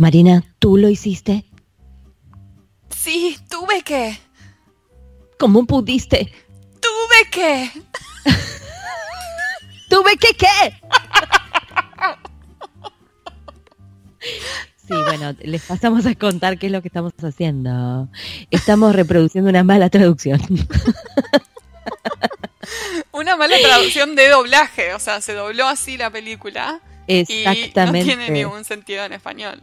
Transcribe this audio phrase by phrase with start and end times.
[0.00, 1.44] Marina, ¿tú lo hiciste?
[2.88, 4.18] Sí, tuve que.
[5.38, 6.32] ¿Cómo pudiste?
[6.80, 7.70] Tuve que.
[9.90, 10.46] ¿Tuve que qué?
[14.56, 18.08] Sí, bueno, les pasamos a contar qué es lo que estamos haciendo.
[18.50, 20.40] Estamos reproduciendo una mala traducción.
[23.12, 26.80] Una mala traducción de doblaje, o sea, se dobló así la película.
[27.06, 27.98] Exactamente.
[27.98, 29.60] Y no tiene ningún sentido en español.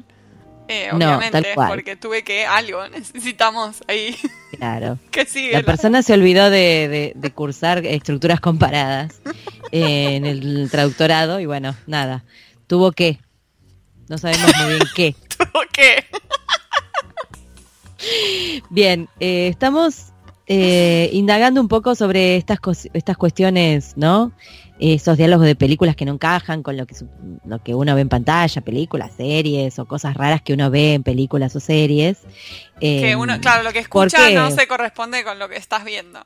[0.67, 4.15] Eh, obviamente, porque tuve que algo, necesitamos ahí.
[4.57, 4.99] Claro.
[5.11, 5.53] que sigue.
[5.53, 9.21] La persona se olvidó de, cursar estructuras comparadas
[9.71, 12.23] eh, en el traductorado y bueno, nada,
[12.67, 13.19] tuvo que.
[14.09, 15.15] No sabemos muy bien qué.
[15.37, 16.05] tuvo que.
[18.69, 20.13] Bien, eh, estamos
[20.45, 22.59] eh, indagando un poco sobre estas,
[22.93, 24.31] estas cuestiones, ¿no?
[24.79, 26.95] Esos diálogos de películas que no encajan con lo que,
[27.45, 31.03] lo que uno ve en pantalla, películas, series o cosas raras que uno ve en
[31.03, 32.19] películas o series.
[32.79, 36.21] que uno, em, claro, lo que escucha no se corresponde con lo que estás viendo.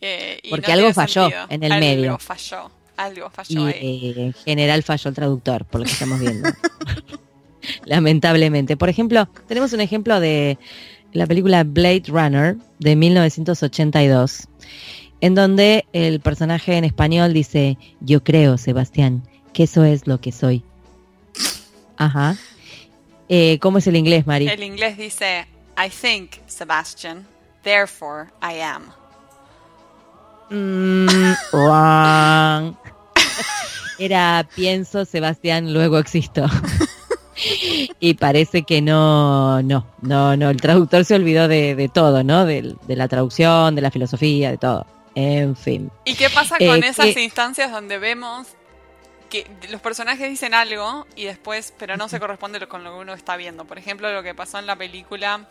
[0.00, 2.10] Eh, porque algo falló en el medio.
[2.10, 6.20] Algo falló, algo falló y, eh, en general falló el traductor, por lo que estamos
[6.20, 6.50] viendo.
[7.86, 8.76] Lamentablemente.
[8.76, 10.58] Por ejemplo, tenemos un ejemplo de
[11.14, 14.48] la película Blade Runner de 1982,
[15.24, 19.22] en donde el personaje en español dice, yo creo, Sebastián,
[19.54, 20.62] que eso es lo que soy.
[21.96, 22.36] Ajá.
[23.30, 24.48] Eh, ¿Cómo es el inglés, Mari?
[24.48, 25.46] El inglés dice,
[25.78, 27.26] I think, Sebastian,
[27.62, 28.82] therefore I am.
[30.50, 31.08] Mm,
[33.98, 36.44] Era pienso, Sebastián, luego existo
[37.98, 42.44] y parece que no, no, no, no, el traductor se olvidó de, todo, ¿no?
[42.44, 44.86] De, la traducción, de la filosofía, de todo.
[45.14, 45.90] En fin.
[46.04, 48.48] ¿Y qué pasa con eh, esas instancias donde vemos
[49.30, 53.14] que los personajes dicen algo y después, pero no se corresponde con lo que uno
[53.14, 53.64] está viendo?
[53.64, 55.48] Por ejemplo, lo que pasó en la película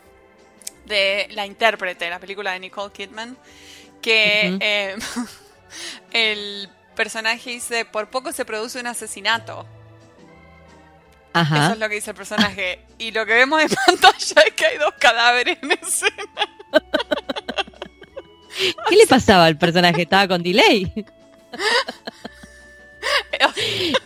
[0.86, 3.36] de la intérprete, la película de Nicole Kidman,
[4.02, 4.96] que eh,
[6.12, 9.66] el personaje dice, por poco se produce un asesinato.
[11.34, 12.80] Eso es lo que dice el personaje.
[12.96, 16.14] Y lo que vemos en pantalla es que hay dos cadáveres en escena.
[18.88, 20.02] ¿Qué le pasaba al personaje?
[20.02, 20.92] ¿Estaba con delay?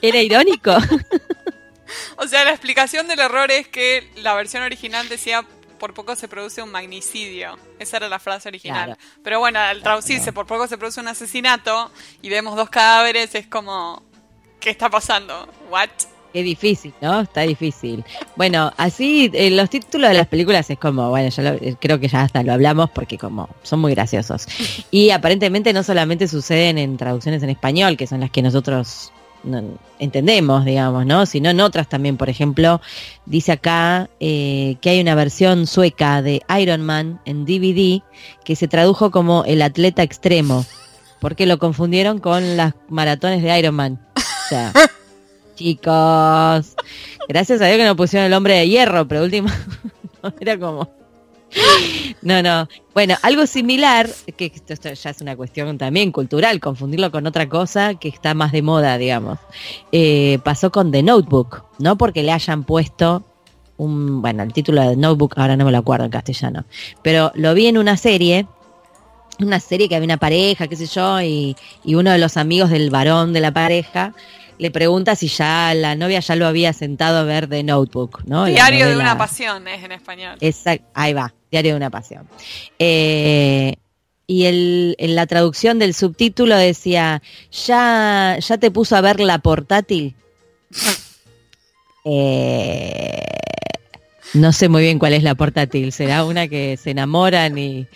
[0.03, 0.77] Era irónico.
[2.17, 5.47] O sea, la explicación del error es que la versión original decía
[5.79, 7.57] por poco se produce un magnicidio.
[7.79, 8.99] Esa era la frase original.
[9.23, 13.47] Pero bueno, al traducirse por poco se produce un asesinato y vemos dos cadáveres, es
[13.47, 14.03] como,
[14.61, 15.49] ¿qué está pasando?
[15.71, 15.91] ¿What?
[16.33, 17.21] Qué difícil, ¿no?
[17.21, 18.05] Está difícil.
[18.37, 22.09] Bueno, así eh, los títulos de las películas es como, bueno, yo eh, creo que
[22.09, 24.47] ya hasta lo hablamos porque como son muy graciosos.
[24.91, 29.13] Y aparentemente no solamente suceden en traducciones en español, que son las que nosotros
[29.99, 31.27] entendemos, digamos, ¿no?
[31.27, 32.81] Sino en otras también, por ejemplo,
[33.27, 38.03] dice acá eh, que hay una versión sueca de Iron Man en DVD
[38.45, 40.65] que se tradujo como el atleta extremo,
[41.21, 43.99] porque lo confundieron con las maratones de Iron Man.
[44.17, 44.73] O sea,
[45.59, 46.77] chicos.
[47.29, 49.49] Gracias a Dios que no pusieron el hombre de hierro, pero último,
[50.23, 50.97] no, era como...
[52.21, 52.69] No, no.
[52.93, 57.95] Bueno, algo similar, que esto, ya es una cuestión también cultural, confundirlo con otra cosa
[57.95, 59.39] que está más de moda, digamos.
[59.91, 63.25] Eh, pasó con The Notebook, no porque le hayan puesto
[63.79, 66.65] un, bueno, el título de The Notebook, ahora no me lo acuerdo en castellano,
[67.03, 68.47] pero lo vi en una serie,
[69.41, 72.69] una serie que había una pareja, qué sé yo, y, y uno de los amigos
[72.69, 74.13] del varón de la pareja
[74.59, 78.47] le pregunta si ya la novia ya lo había sentado a ver de Notebook, ¿no?
[78.47, 80.37] Diario de una pasión es en español.
[80.41, 82.29] Exacto, ahí va, Diario de una pasión.
[82.79, 83.77] Eh,
[84.27, 87.23] y el, en la traducción del subtítulo decía,
[87.67, 90.15] ¿ya, ya te puso a ver la portátil?
[92.11, 93.21] Eh,
[94.33, 95.93] no sé muy bien cuál es la portátil.
[95.93, 97.87] ¿Será una que se enamoran y,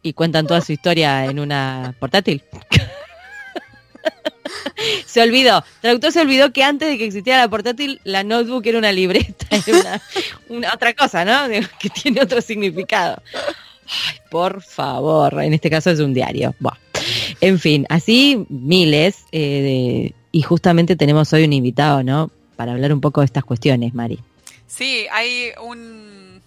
[0.00, 2.42] y cuentan toda su historia en una portátil?
[5.06, 5.64] se olvidó.
[5.80, 9.46] traductor se olvidó que antes de que existiera la portátil, la notebook era una libreta,
[9.66, 10.00] era
[10.48, 11.48] una, otra cosa, ¿no?
[11.78, 13.22] Que tiene otro significado.
[13.34, 16.54] Ay, por favor, en este caso es un diario.
[17.40, 19.24] En fin, así miles.
[19.32, 22.30] Eh, y justamente tenemos hoy un invitado, ¿no?
[22.56, 24.18] Para hablar un poco de estas cuestiones, Mari.
[24.66, 26.42] Sí, hay un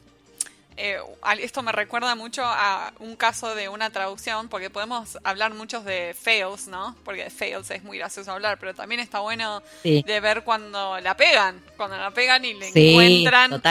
[0.77, 0.99] eh,
[1.39, 6.15] esto me recuerda mucho a un caso de una traducción, porque podemos hablar muchos de
[6.19, 6.95] fails, ¿no?
[7.03, 11.15] Porque de fails es muy gracioso hablar, pero también está bueno de ver cuando la
[11.15, 13.61] pegan, cuando la pegan y le encuentran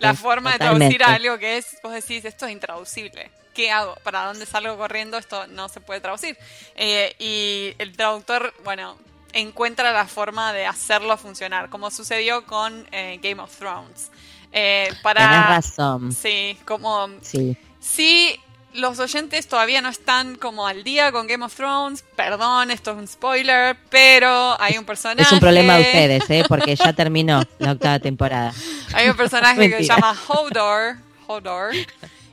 [0.00, 3.30] la forma de traducir algo que es, vos decís, esto es intraducible.
[3.54, 3.96] ¿Qué hago?
[4.04, 5.18] ¿Para dónde salgo corriendo?
[5.18, 6.36] Esto no se puede traducir.
[6.76, 8.96] Eh, y el traductor, bueno,
[9.32, 14.10] encuentra la forma de hacerlo funcionar, como sucedió con eh, Game of Thrones.
[14.52, 16.12] Eh, para, Tenés razón.
[16.12, 17.08] Sí, como...
[17.22, 17.56] Sí.
[17.80, 18.40] Sí,
[18.74, 22.04] los oyentes todavía no están como al día con Game of Thrones.
[22.16, 25.22] Perdón, esto es un spoiler, pero hay un personaje.
[25.22, 26.44] Es un problema de ustedes, ¿eh?
[26.48, 28.52] porque ya terminó la octava temporada.
[28.94, 30.96] Hay un personaje que se llama Hodor.
[31.26, 31.74] Hodor.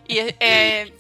[0.08, 0.94] Y eh,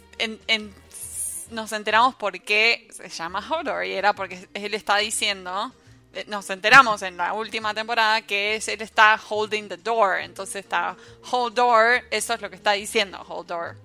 [1.51, 3.85] nos enteramos por qué se llama Hodor.
[3.85, 5.71] Y era porque él está diciendo.
[6.15, 10.19] Eh, nos enteramos en la última temporada que es, él está holding the door.
[10.21, 10.95] Entonces está
[11.29, 12.03] hold door.
[12.09, 13.75] Eso es lo que está diciendo, hold door.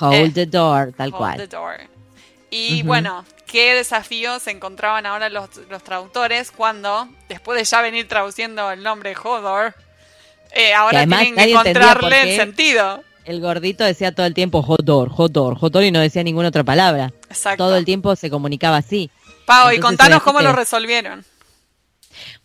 [0.00, 1.48] Hold the door, tal cual.
[2.50, 5.48] Y bueno, ¿qué desafíos encontraban ahora los,
[5.84, 9.74] traductores cuando, después de ya venir traduciendo el nombre Hodor,
[10.52, 13.02] eh, ahora tienen que encontrarle el sentido?
[13.24, 17.12] El gordito decía todo el tiempo Hodor, Hodor, Hodor y no decía ninguna otra palabra.
[17.28, 17.64] Exacto.
[17.64, 19.10] Todo el tiempo se comunicaba así.
[19.44, 21.24] Pau, y contanos cómo lo resolvieron.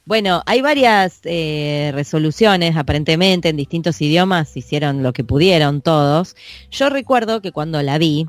[0.06, 6.36] Bueno, hay varias eh, resoluciones, aparentemente, en distintos idiomas, hicieron lo que pudieron todos.
[6.72, 8.28] Yo recuerdo que cuando la vi,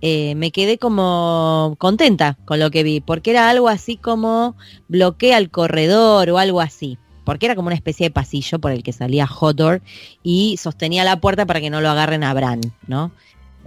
[0.00, 4.56] eh, me quedé como contenta con lo que vi, porque era algo así como
[4.88, 8.82] bloquea el corredor o algo así, porque era como una especie de pasillo por el
[8.82, 9.82] que salía Hodor
[10.22, 13.12] y sostenía la puerta para que no lo agarren a Bran, ¿no?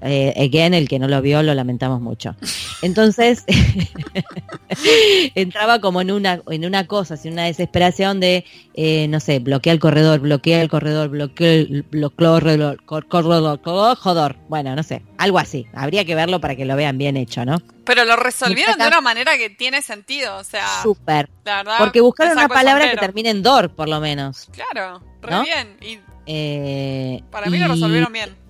[0.05, 2.35] Eh, again, el que no lo vio, lo lamentamos mucho.
[2.81, 3.45] Entonces,
[5.35, 9.71] entraba como en una, en una cosa, en una desesperación de, eh, no sé, bloquea
[9.71, 11.85] el corredor, bloquea el corredor, bloquea el
[12.15, 15.67] corredor, corredor, corredor, bueno, no sé, algo así.
[15.73, 17.61] Habría que verlo para que lo vean bien hecho, ¿no?
[17.85, 20.67] Pero lo resolvieron de una manera que tiene sentido, o sea.
[20.81, 21.29] Súper.
[21.77, 24.49] Porque buscaron una palabra que termine en dor, por lo menos.
[24.51, 25.77] Claro, re bien.
[25.81, 28.42] Y eh, para mí lo resolvieron bien.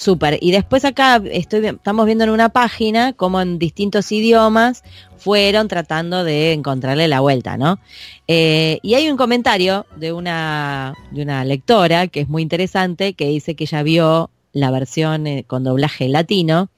[0.00, 0.38] Súper.
[0.40, 4.82] Y después acá estamos viendo en una página como en distintos idiomas
[5.18, 7.78] fueron tratando de encontrarle la vuelta, ¿no?
[8.26, 13.26] Eh, y hay un comentario de una, de una lectora que es muy interesante, que
[13.26, 16.70] dice que ya vio la versión eh, con doblaje latino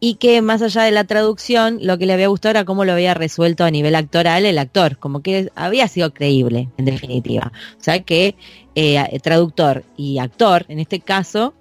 [0.00, 2.92] y que más allá de la traducción, lo que le había gustado era cómo lo
[2.92, 7.52] había resuelto a nivel actoral el actor, como que había sido creíble, en definitiva.
[7.78, 8.36] O sea que
[8.74, 11.52] eh, traductor y actor, en este caso,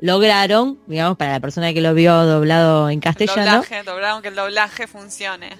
[0.00, 3.62] lograron, digamos, para la persona que lo vio doblado en castellano.
[3.84, 5.58] lograron que el doblaje funcione.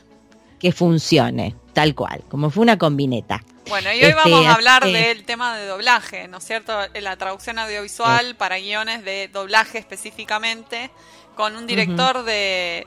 [0.59, 3.43] Que funcione, tal cual, como fue una combineta.
[3.69, 6.73] Bueno, y hoy este, vamos a hablar del tema de doblaje, ¿no es cierto?
[7.01, 10.91] La traducción audiovisual para guiones de doblaje específicamente,
[11.37, 12.87] con un director de,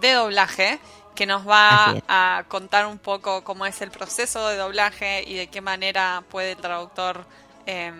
[0.00, 0.78] de doblaje
[1.14, 5.48] que nos va a contar un poco cómo es el proceso de doblaje y de
[5.48, 7.24] qué manera puede el traductor
[7.66, 7.92] eh,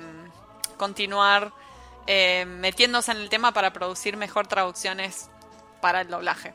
[0.77, 1.53] continuar
[2.09, 5.29] eh, metiéndose en el tema para producir mejor traducciones
[5.83, 6.55] para el doblaje.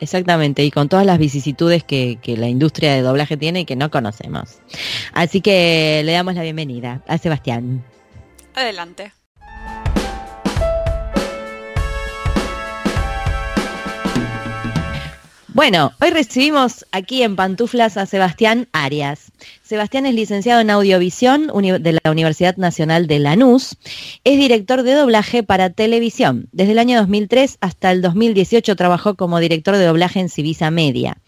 [0.00, 3.76] exactamente, y con todas las vicisitudes que, que, la industria de doblaje tiene y que
[3.76, 4.58] no conocemos.
[5.12, 7.84] Así que le damos la bienvenida a Sebastián.
[8.54, 9.12] Adelante.
[15.58, 19.32] Bueno, hoy recibimos aquí en Pantuflas a Sebastián Arias.
[19.64, 23.76] Sebastián es licenciado en Audiovisión de la Universidad Nacional de Lanús.
[24.22, 26.48] Es director de doblaje para televisión.
[26.52, 31.18] Desde el año 2003 hasta el 2018 trabajó como director de doblaje en Civisa Media.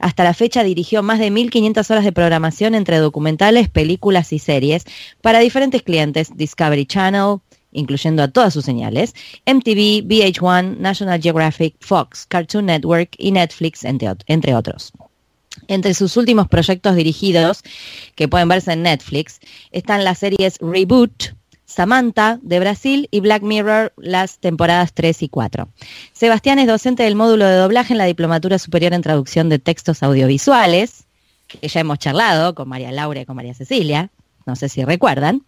[0.00, 4.84] Hasta la fecha dirigió más de 1.500 horas de programación entre documentales, películas y series
[5.22, 7.38] para diferentes clientes, Discovery Channel,
[7.78, 9.14] incluyendo a todas sus señales,
[9.46, 14.92] MTV, VH1, National Geographic, Fox, Cartoon Network y Netflix, entre, otros.
[15.68, 17.62] Entre sus últimos proyectos dirigidos,
[18.14, 19.40] que pueden verse en Netflix,
[19.72, 25.68] están las series Reboot, Samantha de Brasil y Black Mirror las temporadas 3 y 4.
[26.12, 30.02] Sebastián es docente del módulo de doblaje en la Diplomatura Superior en Traducción de Textos
[30.02, 31.04] Audiovisuales,
[31.46, 34.10] que ya hemos charlado con María Laura y con María Cecilia
[34.48, 35.42] no sé si recuerdan,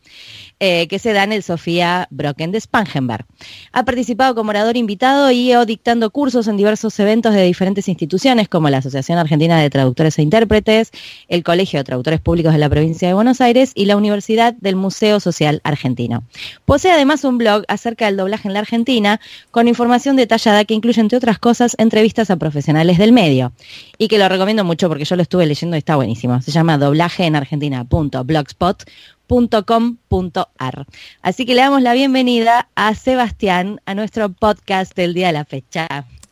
[0.60, 3.24] eh, que se da en el Sofía Brocken de Spangenberg.
[3.72, 8.48] Ha participado como orador invitado y o dictando cursos en diversos eventos de diferentes instituciones
[8.48, 10.90] como la Asociación Argentina de Traductores e Intérpretes,
[11.28, 14.76] el Colegio de Traductores Públicos de la Provincia de Buenos Aires y la Universidad del
[14.76, 16.24] Museo Social Argentino.
[16.66, 19.18] Posee además un blog acerca del doblaje en la Argentina
[19.50, 23.52] con información detallada que incluye, entre otras cosas, entrevistas a profesionales del medio
[23.96, 26.42] y que lo recomiendo mucho porque yo lo estuve leyendo y está buenísimo.
[26.42, 28.84] Se llama doblajeenargentina.blogspot
[29.30, 30.86] .com.ar.
[31.22, 35.44] Así que le damos la bienvenida a Sebastián a nuestro podcast del día de la
[35.44, 35.86] fecha.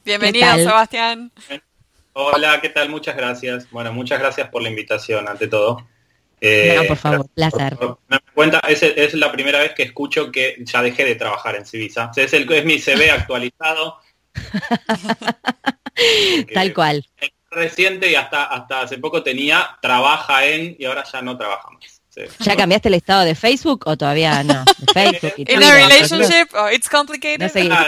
[0.05, 1.31] Bienvenido, Sebastián.
[2.15, 2.89] Hola, ¿qué tal?
[2.89, 3.71] Muchas gracias.
[3.71, 5.87] Bueno, muchas gracias por la invitación, ante todo.
[6.41, 7.77] Eh, por favor, placer.
[8.09, 12.11] me cuenta, es, la primera vez que escucho que ya dejé de trabajar en Civisa.
[12.17, 14.01] Es, el, es mi CV actualizado.
[16.53, 17.07] Tal cual.
[17.21, 21.98] Es reciente y hasta, hasta hace poco tenía trabaja en y ahora ya no trabajamos.
[22.41, 24.65] ¿Ya cambiaste el estado de Facebook o todavía no?
[24.95, 27.41] Facebook y In a relationship, oh, it's complicated.
[27.41, 27.69] No sé.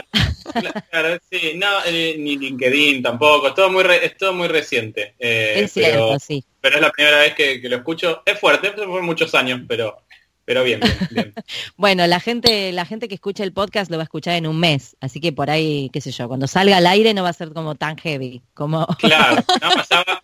[0.90, 5.14] Claro, sí, no, eh, ni LinkedIn tampoco, es todo muy, es todo muy reciente.
[5.18, 6.44] Eh, es cierto, pero, sí.
[6.60, 8.22] Pero es la primera vez que, que lo escucho.
[8.26, 10.02] Es fuerte, fue muchos años, pero
[10.50, 10.80] pero bien,
[11.12, 11.32] bien,
[11.76, 14.58] bueno, la gente, la gente que escucha el podcast lo va a escuchar en un
[14.58, 17.34] mes, así que por ahí, qué sé yo, cuando salga al aire no va a
[17.34, 18.84] ser como tan heavy, como.
[18.98, 20.22] Claro, no, pasaba, va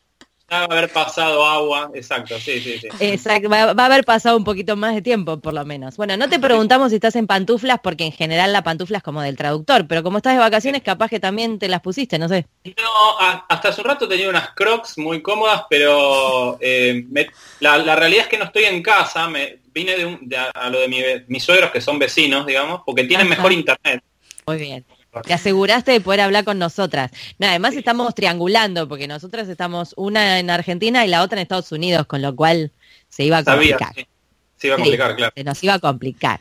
[0.49, 2.89] a haber pasado agua, exacto, sí, sí, sí.
[3.01, 5.97] Exacto, va, a haber pasado un poquito más de tiempo, por lo menos.
[5.97, 9.23] Bueno, no te preguntamos si estás en pantuflas, porque en general la pantufla es como
[9.23, 12.47] del traductor, pero como estás de vacaciones, capaz que también te las pusiste, no sé.
[12.65, 17.05] No, hasta hace un rato tenía unas crocs muy cómodas, pero eh,
[17.61, 21.43] la, realidad es que no estoy en casa, me vine de, a, lo de mis
[21.43, 24.03] suegros, que son vecinos, digamos, porque tienen mejor internet.
[24.47, 24.85] Muy bien.
[25.23, 27.11] Te aseguraste de poder hablar con nosotras.
[27.39, 31.73] No, además estamos triangulando, porque nosotras estamos una en Argentina y la otra en Estados
[31.73, 32.73] Unidos, con lo cual
[33.09, 33.95] se iba a complicar.
[34.57, 35.33] Se iba a complicar, claro.
[35.37, 36.41] Se nos iba a complicar.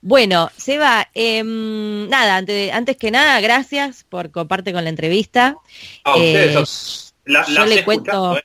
[0.00, 5.56] Bueno, Seba, em, nada, antes, antes, que nada, gracias por comparte con la entrevista.
[6.04, 8.38] A ustedes, eh, yo le cuento.
[8.38, 8.44] ¿eh?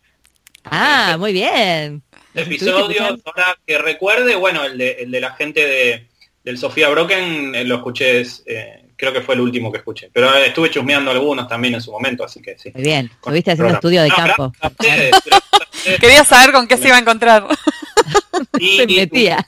[0.65, 2.03] Ah, muy bien.
[2.33, 6.07] Episodios, ahora que recuerde, bueno, el de, el de la gente de,
[6.43, 8.23] del Sofía Broken, eh, lo escuché
[8.95, 10.09] creo que fue el último que escuché.
[10.11, 12.71] Pero estuve chusmeando algunos también en su momento, así que sí.
[12.73, 14.53] Muy bien, estuviste haciendo estudio de campo.
[15.99, 17.47] Quería saber con qué se iba a encontrar.
[18.59, 19.47] se metía.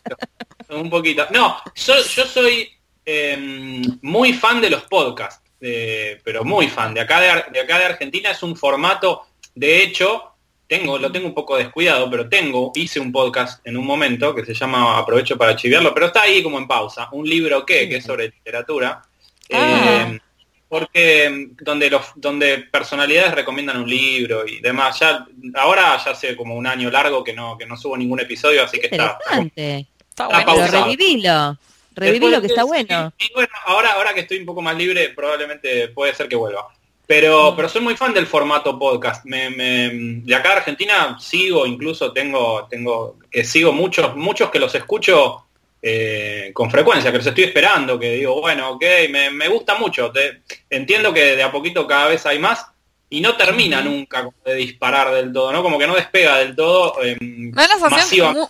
[0.70, 1.26] Un poquito.
[1.32, 2.70] No, yo, soy
[3.06, 6.94] em, muy fan de los podcasts, pero muy fan.
[6.94, 10.36] De acá de, de acá de Argentina es un formato, de hecho,
[10.68, 14.46] tengo, lo tengo un poco descuidado, pero tengo, hice un podcast en un momento que
[14.46, 17.08] se llama Aprovecho para chiviarlo, pero está ahí como en pausa.
[17.14, 19.02] Un libro que, que es sobre literatura,
[19.52, 20.10] Ah.
[20.12, 20.20] Eh,
[20.70, 25.26] porque donde los donde personalidades recomiendan un libro y demás ya
[25.56, 28.80] ahora ya hace como un año largo que no que no subo ningún episodio así
[28.80, 30.68] que está está, bueno.
[30.68, 31.58] revivilo
[31.96, 35.88] revivilo que está bueno y, bueno ahora ahora que estoy un poco más libre probablemente
[35.90, 36.68] puede ser que vuelva
[37.08, 37.56] pero, mm.
[37.56, 39.26] pero soy muy fan del formato podcast.
[39.26, 44.76] Me, de acá a Argentina sigo, incluso tengo, tengo, que sigo muchos, muchos que los
[44.76, 45.47] escucho
[45.82, 50.12] eh, con frecuencia, que los estoy esperando, que digo, bueno, ok, me, gusta mucho.
[50.70, 52.66] entiendo que de a poquito cada vez hay más
[53.10, 55.64] y no termina nunca de disparar del todo, ¿no?
[55.64, 56.96] Como que no despega del todo.
[57.04, 57.18] Eh,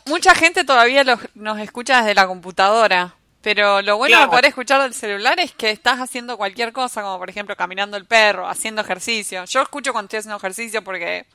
[0.06, 1.04] mucha gente todavía
[1.36, 3.14] nos escucha desde la computadora.
[3.42, 7.18] Pero lo bueno de poder escuchar del celular es que estás haciendo cualquier cosa, como
[7.18, 9.46] por ejemplo caminando el perro, haciendo ejercicio.
[9.46, 11.26] Yo escucho cuando estoy haciendo ejercicio porque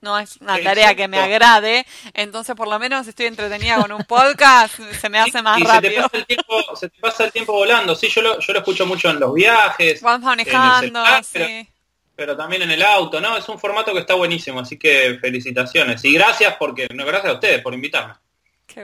[0.00, 4.04] no es una tarea que me agrade, entonces por lo menos estoy entretenida con un
[4.04, 6.08] podcast, se me hace más rápido.
[6.08, 8.52] Se te, pasa el tiempo, se te pasa el tiempo volando, sí, yo lo, yo
[8.52, 11.02] lo escucho mucho en los viajes, manejando,
[12.14, 13.36] pero, también en el auto, ¿no?
[13.36, 16.04] Es un formato que está buenísimo, así que felicitaciones.
[16.04, 18.14] Y gracias porque, no, gracias a ustedes por invitarme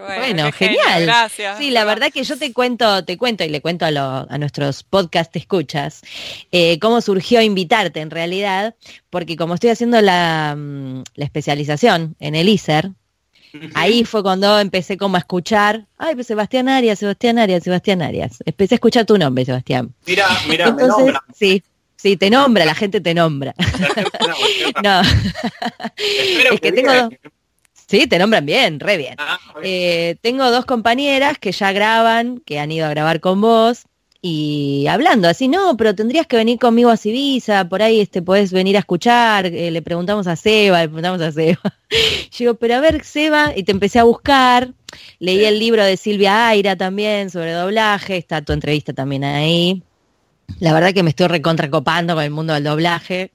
[0.01, 1.05] bueno, genial.
[1.05, 1.59] Gracias.
[1.59, 5.35] Sí, la verdad que yo te cuento, te cuento y le cuento a, nuestros podcast
[5.37, 6.03] escuchas
[6.53, 8.75] eh, cómo surgió invitarte en realidad,
[9.11, 12.91] porque como estoy haciendo la, mm, especialización en el ISER,
[13.75, 18.39] ahí fue cuando empecé como a escuchar, ay, pues Sebastián Arias, Sebastián Arias, Sebastián Arias.
[18.45, 19.95] Empecé a escuchar tu nombre, Sebastián.
[20.07, 21.23] Mira, mira, me nombra.
[21.35, 21.63] Sí,
[22.05, 23.55] Sí, te nombra, la gente te nombra.
[24.85, 25.01] no.
[26.53, 27.09] es que tengo,
[27.87, 29.15] Sí, te nombran bien, re bien.
[29.19, 33.85] Ah, eh, tengo dos compañeras que ya graban, que han ido a grabar con vos
[34.27, 38.53] y hablando así, no, pero tendrías que venir conmigo a Civisa, por ahí este podés
[38.53, 41.61] venir a escuchar, eh, le preguntamos a Seba, le preguntamos a Seba.
[42.33, 44.73] Yo pero a ver, Seba, y te empecé a buscar,
[45.19, 49.83] leí el libro de Silvia Aira también sobre doblaje, está tu entrevista también ahí.
[50.59, 53.31] La verdad que me estoy recontracopando con el mundo del doblaje.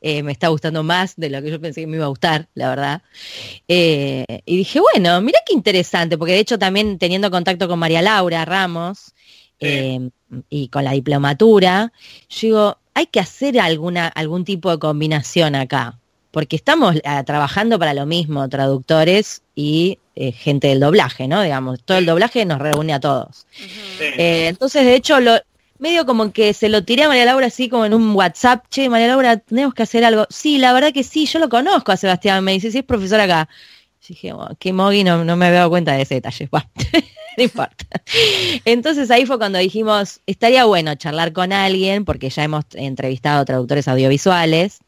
[0.00, 2.48] Eh, me está gustando más de lo que yo pensé que me iba a gustar,
[2.54, 3.02] la verdad.
[3.68, 8.00] Eh, y dije, bueno, mira qué interesante, porque de hecho también teniendo contacto con María
[8.00, 9.12] Laura Ramos
[9.58, 10.08] eh,
[10.48, 11.92] y con la diplomatura,
[12.30, 15.98] yo digo, hay que hacer alguna, algún tipo de combinación acá,
[16.30, 21.42] porque estamos trabajando para lo mismo, traductores y gente del doblaje, ¿no?
[21.42, 23.46] Digamos, todo el doblaje nos reúne a todos.
[23.98, 25.40] entonces, de hecho, lo,
[25.80, 28.88] medio como que se lo tiré a María Laura así como en un WhatsApp, che,
[28.88, 30.26] María Laura, tenemos que hacer algo.
[30.30, 33.20] Sí, la verdad que sí, yo lo conozco a Sebastián, me dice, sí, es profesor
[33.20, 33.48] acá.
[34.06, 36.48] dije, oh, qué mogui, no, me había dado cuenta de ese detalle.
[37.36, 37.86] no importa.
[38.64, 43.88] Entonces ahí fue cuando dijimos, estaría bueno charlar con alguien, porque ya hemos entrevistado traductores
[43.88, 44.80] audiovisuales,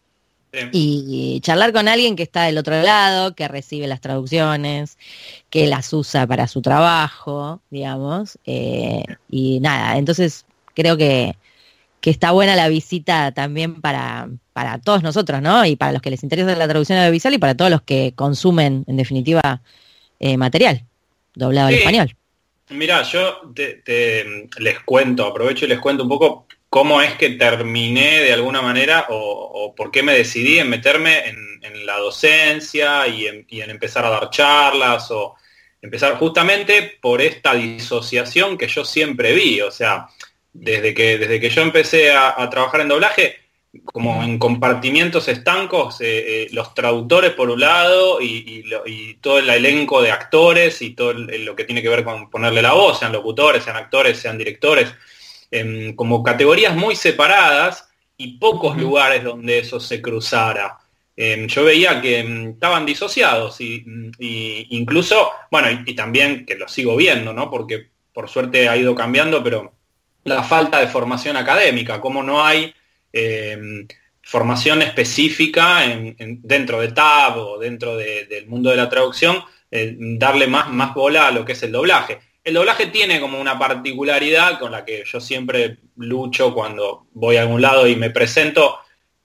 [0.71, 4.99] y charlar con alguien que está del otro lado, que recibe las traducciones,
[5.49, 8.39] que las usa para su trabajo, digamos.
[8.45, 11.37] Eh, y nada, entonces creo que,
[12.03, 15.65] está buena la visita también para, para todos nosotros, ¿no?
[15.65, 18.85] Y para los que les interesa la traducción audiovisual y para todos los que consumen,
[18.89, 19.63] en definitiva,
[20.19, 20.85] eh, material.
[21.35, 22.15] doblado al español.
[22.71, 28.21] Mira, yo te, les cuento, aprovecho y les cuento un poco cómo es que terminé
[28.21, 31.53] de alguna manera o, por qué me decidí en meterme en,
[31.87, 35.35] la docencia y en, empezar a dar charlas o
[35.81, 39.61] empezar justamente por esta disociación que yo siempre vi.
[39.61, 40.07] O sea,
[40.53, 43.43] desde que, desde que yo empecé a trabajar en doblaje,
[43.85, 48.65] como en compartimientos estancos, eh, eh, los traductores por un lado y,
[49.21, 52.73] todo el elenco de actores y todo lo que tiene que ver con ponerle la
[52.73, 54.93] voz, sean locutores, sean actores, sean directores,
[55.51, 60.79] em, como categorías muy separadas y pocos lugares donde eso se cruzara.
[61.17, 63.85] Em, yo veía que em, estaban disociados y,
[64.71, 67.51] incluso, bueno, y, también que lo sigo viendo, ¿no?
[67.51, 69.73] Porque por suerte ha ido cambiando, pero
[70.25, 72.75] la falta de formación académica, como no hay
[73.13, 73.87] Em,
[74.25, 75.81] formación específica
[76.17, 81.27] dentro de TAB o dentro del mundo de la traducción, eh, darle más, más bola
[81.27, 82.21] a lo que es el doblaje.
[82.45, 87.43] El doblaje tiene como una particularidad con la que yo siempre lucho cuando voy a
[87.43, 88.79] algún lado y me presento,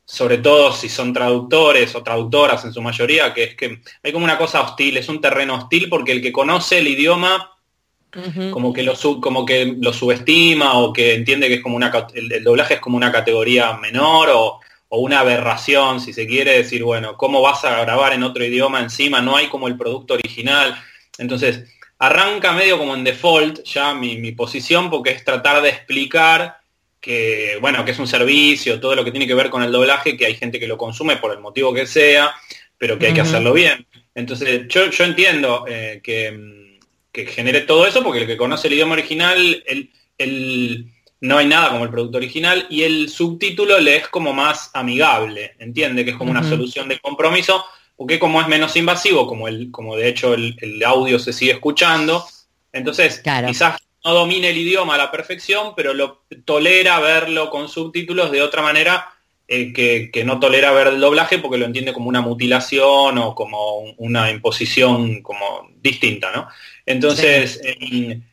[0.04, 4.26] sobre todo si son traductores o traductoras en su mayoría, que es que hay como
[4.26, 7.57] una cosa hostil, es un terreno hostil porque el que conoce el idioma
[8.52, 12.44] como, que lo como que lo subestima o que entiende que es como una el,
[12.44, 14.60] doblaje es como una categoría menor o,
[14.90, 19.20] una aberración, si se quiere decir, bueno, ¿cómo vas a grabar en otro idioma encima?
[19.20, 20.82] No hay como el producto original.
[21.18, 21.66] Entonces,
[22.00, 26.60] arranca medio como en default ya mi, posición porque es tratar de explicar
[27.02, 30.16] que, bueno, que es un servicio, todo lo que tiene que ver con el doblaje,
[30.16, 32.34] que hay gente que lo consume por el motivo que sea,
[32.78, 33.86] pero que hay que hacerlo bien.
[34.16, 36.67] Entonces, yo, yo entiendo eh, que
[37.26, 39.64] que genere todo eso, porque el que conoce el idioma original,
[40.18, 40.88] el,
[41.20, 45.56] no hay nada como el producto original, y el subtítulo le es como más amigable,
[45.58, 47.66] entiende que es como una solución de compromiso,
[47.96, 52.24] porque como es menos invasivo, como, el, como de hecho el, audio se sigue escuchando,
[52.72, 58.32] entonces quizás no domine el idioma a la perfección, pero lo tolera verlo con subtítulos
[58.32, 59.17] de otra manera
[59.48, 63.34] eh, que, que, no tolera ver el doblaje porque lo entiende como una mutilación o
[63.34, 66.48] como una imposición como distinta, ¿no?
[66.86, 67.62] Entonces,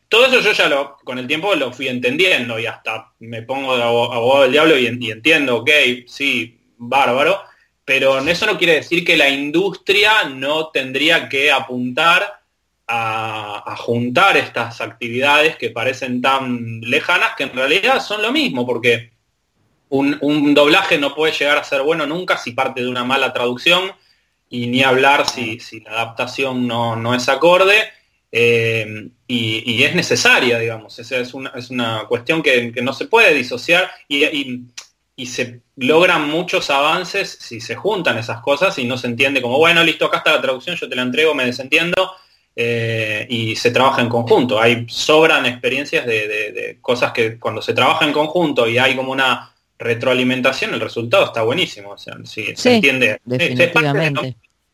[0.07, 3.75] todo eso yo ya lo, con el tiempo lo fui entendiendo y hasta me pongo
[3.75, 5.69] de abogado del diablo y, entiendo, ok,
[6.07, 7.41] sí, bárbaro,
[7.83, 12.41] pero eso no quiere decir que la industria no tendría que apuntar
[12.87, 19.11] a, juntar estas actividades que parecen tan lejanas que en realidad son lo mismo, porque
[19.97, 23.91] un, doblaje no puede llegar a ser bueno nunca si parte de una mala traducción
[24.49, 27.83] y ni hablar si, la adaptación no, no es acorde
[28.37, 30.99] eh, y, es necesaria, digamos.
[30.99, 34.65] Esa es una, es una cuestión que, no se puede disociar y,
[35.25, 39.83] se logran muchos avances si se juntan esas cosas y no se entiende como, bueno,
[39.83, 42.11] listo, acá está la traducción, yo te la entrego, me desentiendo
[42.53, 44.59] eh, y se trabaja en conjunto.
[44.59, 49.54] Hay sobran experiencias de, cosas que cuando se trabaja en conjunto y hay como una
[49.77, 51.91] retroalimentación, el resultado está buenísimo.
[51.91, 53.19] O sea, si se entiende.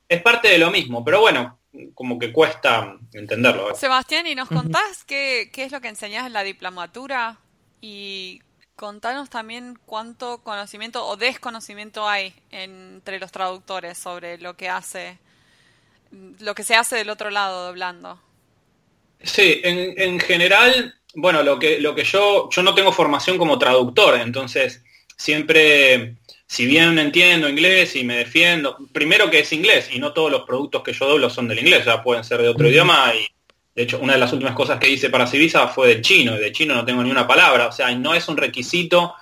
[0.08, 1.60] es parte de lo mismo, pero bueno,
[1.94, 3.74] como que cuesta entenderlo.
[3.76, 7.38] Sebastián, ¿y nos contás qué, qué, es lo que enseñás en la diplomatura?
[7.80, 8.42] Y
[8.76, 15.18] contanos también cuánto conocimiento o desconocimiento hay entre los traductores sobre lo que hace,
[16.40, 18.20] lo que se hace del otro lado doblando.
[19.24, 23.60] Sí, en, en general, bueno, lo que, lo que yo, yo no tengo formación como
[23.60, 24.84] traductor, entonces
[25.22, 26.16] siempre
[26.52, 30.42] si bien entiendo inglés y me defiendo, primero que es inglés y no todos los
[30.42, 33.26] productos que yo doblo son del inglés, ya pueden ser de otro idioma y
[33.74, 36.40] de hecho una de las últimas cosas que hice para Civisa fue del chino y
[36.40, 39.14] de chino no tengo ni una palabra, o sea, no es un requisito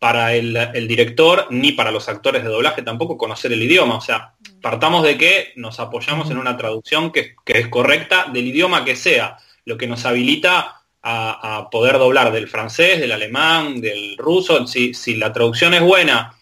[0.00, 4.34] para el, director ni para los actores de doblaje tampoco conocer el idioma, o sea,
[4.60, 9.36] partamos de que nos apoyamos en una traducción que, es correcta del idioma que sea,
[9.64, 15.16] lo que nos habilita a, poder doblar del francés, del alemán, del ruso, si, si
[15.16, 16.34] la traducción es buena,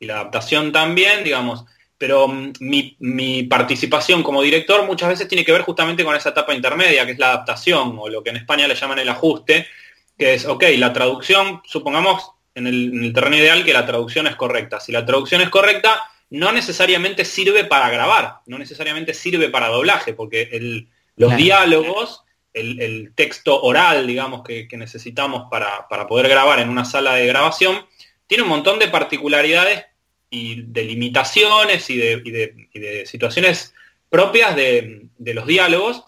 [0.00, 1.64] y la adaptación también, digamos,
[1.98, 6.54] pero mm, mi, participación como director muchas veces tiene que ver justamente con esa etapa
[6.54, 9.66] intermedia, que es la adaptación, o lo que en España le llaman el ajuste,
[10.16, 14.80] que es, ok, la traducción, supongamos en el, terreno ideal que la traducción es correcta.
[14.80, 20.14] Si la traducción es correcta, no necesariamente sirve para grabar, no necesariamente sirve para doblaje,
[20.14, 27.14] porque los diálogos, el, texto oral, digamos, que, necesitamos para, poder grabar en una sala
[27.14, 27.86] de grabación,
[28.26, 29.84] tiene un montón de particularidades
[30.30, 33.74] y de limitaciones y de, situaciones
[34.10, 36.04] propias de, los diálogos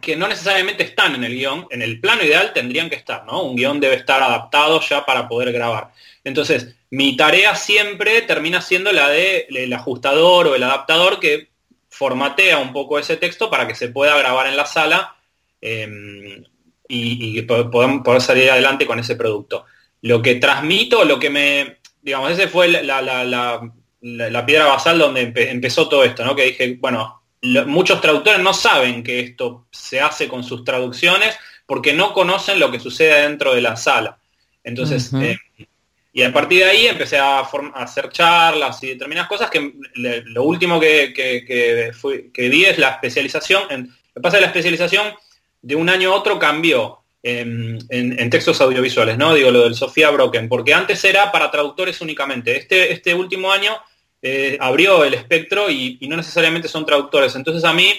[0.00, 3.42] que no necesariamente están en el guion, en el plano ideal tendrían que estar, ¿no?
[3.42, 5.90] Un guion debe estar adaptado ya para poder grabar.
[6.22, 11.48] Entonces, mi tarea siempre termina siendo la del ajustador o el adaptador que
[11.88, 15.15] formatea un poco ese texto para que se pueda grabar en la sala
[15.60, 16.44] em,
[16.88, 19.64] y, poder, poder, salir adelante con ese producto.
[20.02, 26.04] Lo que transmito, lo que me, digamos, ese fue la, piedra basal donde empezó todo
[26.04, 26.36] esto, ¿no?
[26.36, 27.22] Que dije, bueno,
[27.66, 32.70] muchos traductores no saben que esto se hace con sus traducciones porque no conocen lo
[32.70, 34.18] que sucede dentro de la sala.
[34.62, 35.36] Entonces, eh,
[36.12, 37.40] y a partir de ahí empecé a,
[37.74, 43.64] hacer charlas y determinadas cosas que lo último que, que, di es la especialización.
[43.70, 45.12] En, lo pasa la especialización
[45.62, 49.34] de un año a otro cambió en, textos audiovisuales, ¿no?
[49.34, 52.56] Digo lo del Sofía Broken, porque antes era para traductores únicamente.
[52.56, 53.76] Este, este último año
[54.22, 57.34] eh, abrió el espectro y, no necesariamente son traductores.
[57.34, 57.92] Entonces a mí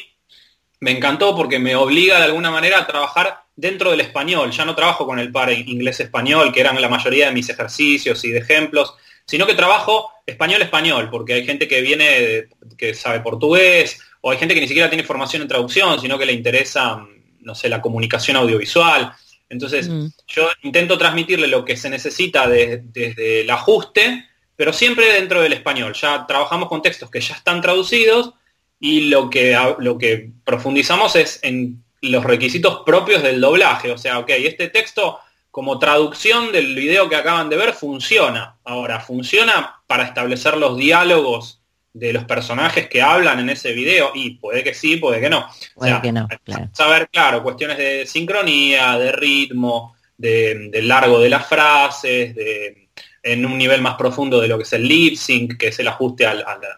[0.80, 4.52] me encantó porque me obliga de alguna manera a trabajar dentro del español.
[4.52, 8.32] Ya no trabajo con el par inglés-español, que eran la mayoría de mis ejercicios y
[8.32, 14.32] de ejemplos, sino que trabajo español-español, porque hay gente que viene, que sabe portugués, o
[14.32, 17.06] hay gente que ni siquiera tiene formación en traducción, sino que le interesa,
[17.41, 19.13] no sé, la comunicación audiovisual.
[19.50, 20.08] Entonces, mm.
[20.28, 25.93] yo intento transmitirle lo que se necesita desde el ajuste, pero siempre dentro del español.
[25.93, 28.34] Ya trabajamos con textos que ya están traducidos
[28.80, 33.91] y lo que, lo que profundizamos es en los requisitos propios del doblaje.
[33.91, 35.19] O sea, ok, este texto
[35.52, 38.58] como traducción del video que acaban de ver funciona.
[38.63, 41.62] Ahora, funciona para establecer los diálogos
[41.98, 45.48] de los personajes que hablan en ese video y puede que sí, puede que no.
[45.74, 46.28] Puede que no,
[46.72, 52.90] Saber, claro, cuestiones de sincronía, de ritmo, de, largo de las frases, de,
[53.24, 55.88] en un nivel más profundo de lo que es el lip sync, que es el
[55.88, 56.36] ajuste a,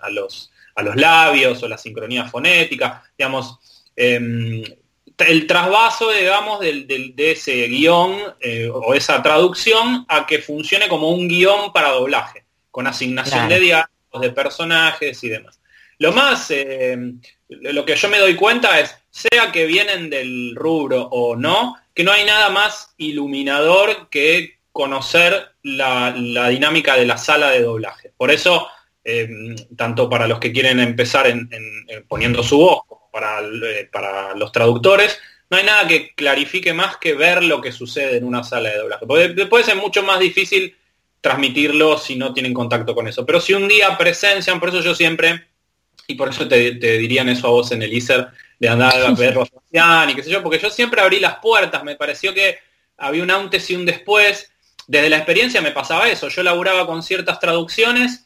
[0.09, 3.03] los, a los labios o la sincronía fonética.
[3.17, 3.59] Digamos,
[3.95, 4.63] em,
[5.17, 11.27] el trasvaso, digamos, de ese guion eh, o esa traducción a que funcione como un
[11.27, 13.59] guion para doblaje, con asignación de
[14.17, 15.59] de personajes y demás.
[15.99, 16.97] Lo más, eh,
[17.49, 22.05] lo que yo me doy cuenta es, sea que vienen del rubro o no, que
[22.05, 26.13] no hay nada más iluminador que conocer la,
[26.49, 28.13] dinámica de la sala de doblaje.
[28.15, 28.67] Por eso,
[29.03, 29.27] eh,
[29.75, 31.49] tanto para los que quieren empezar en,
[32.07, 32.83] poniendo su voz
[33.65, 35.19] eh, para, los traductores,
[35.49, 38.77] no hay nada que clarifique más que ver lo que sucede en una sala de
[38.77, 39.05] doblaje.
[39.05, 40.73] puede ser mucho más difícil
[41.21, 43.25] transmitirlo si no tienen contacto con eso.
[43.25, 45.47] Pero si un día presencian, por eso yo siempre,
[46.07, 48.27] y por eso te, dirían eso a vos en el ISER,
[48.59, 49.37] de andar a ver
[50.09, 52.57] y qué sé yo, porque yo siempre abrí las puertas, me pareció que
[52.97, 54.51] había un antes y un después.
[54.87, 58.25] Desde la experiencia me pasaba eso, yo laburaba con ciertas traducciones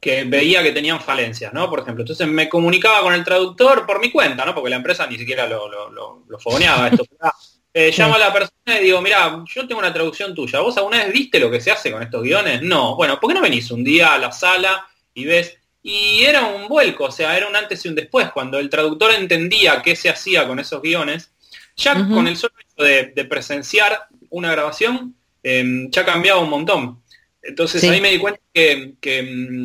[0.00, 1.68] que veía que tenían falencias, ¿no?
[1.70, 4.54] Por ejemplo, entonces me comunicaba con el traductor por mi cuenta, ¿no?
[4.54, 7.04] Porque la empresa ni siquiera lo, lo, fogoneaba esto.
[7.76, 10.60] Eh, llamo a la persona y digo, mira, yo tengo una traducción tuya.
[10.60, 12.62] ¿Vos alguna vez viste lo que se hace con estos guiones?
[12.62, 12.94] No.
[12.94, 15.58] Bueno, ¿por qué no venís un día a la sala y ves?
[15.82, 18.30] Y era un vuelco, o sea, era un antes y un después.
[18.30, 21.32] Cuando el traductor entendía qué se hacía con esos guiones,
[21.76, 27.02] ya con el solo hecho de, presenciar una grabación, eh, ya cambiaba un montón.
[27.42, 29.64] Entonces ahí me di cuenta que, que mm,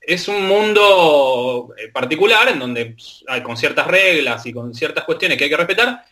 [0.00, 2.96] es un mundo eh, particular en donde
[3.28, 6.04] hay con ciertas reglas y con ciertas cuestiones que hay que respetar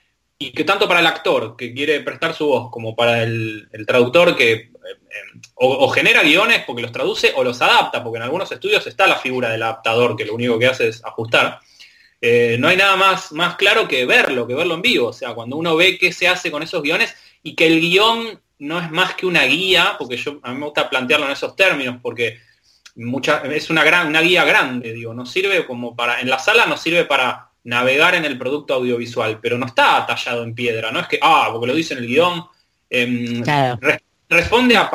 [0.47, 4.37] y que tanto para el actor que quiere prestar su voz como para el, traductor
[4.37, 8.51] que eh, eh, o, genera guiones porque los traduce o los adapta, porque en algunos
[8.51, 11.61] estudios está la figura del adaptador que lo único que hace es ajustar.
[12.59, 15.09] no hay nada más, más claro que verlo, que verlo en vivo.
[15.09, 18.41] O sea, cuando uno ve qué se hace con esos guiones y que el guion
[18.59, 21.97] no es más que una guía, porque a mí me gusta plantearlo en esos términos,
[22.03, 22.39] porque
[22.95, 26.81] es una gran, una guía grande, digo, nos sirve como para, en la sala nos
[26.81, 31.09] sirve para navegar en el producto audiovisual, pero no está tallado en piedra, no es
[31.09, 32.45] que, ah, porque lo dice en el guion,
[32.91, 33.43] em,
[34.29, 34.91] responde a,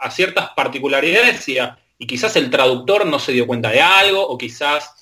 [0.00, 1.58] a, ciertas particularidades y,
[1.98, 4.94] y quizás el traductor no se dio cuenta de algo, o quizás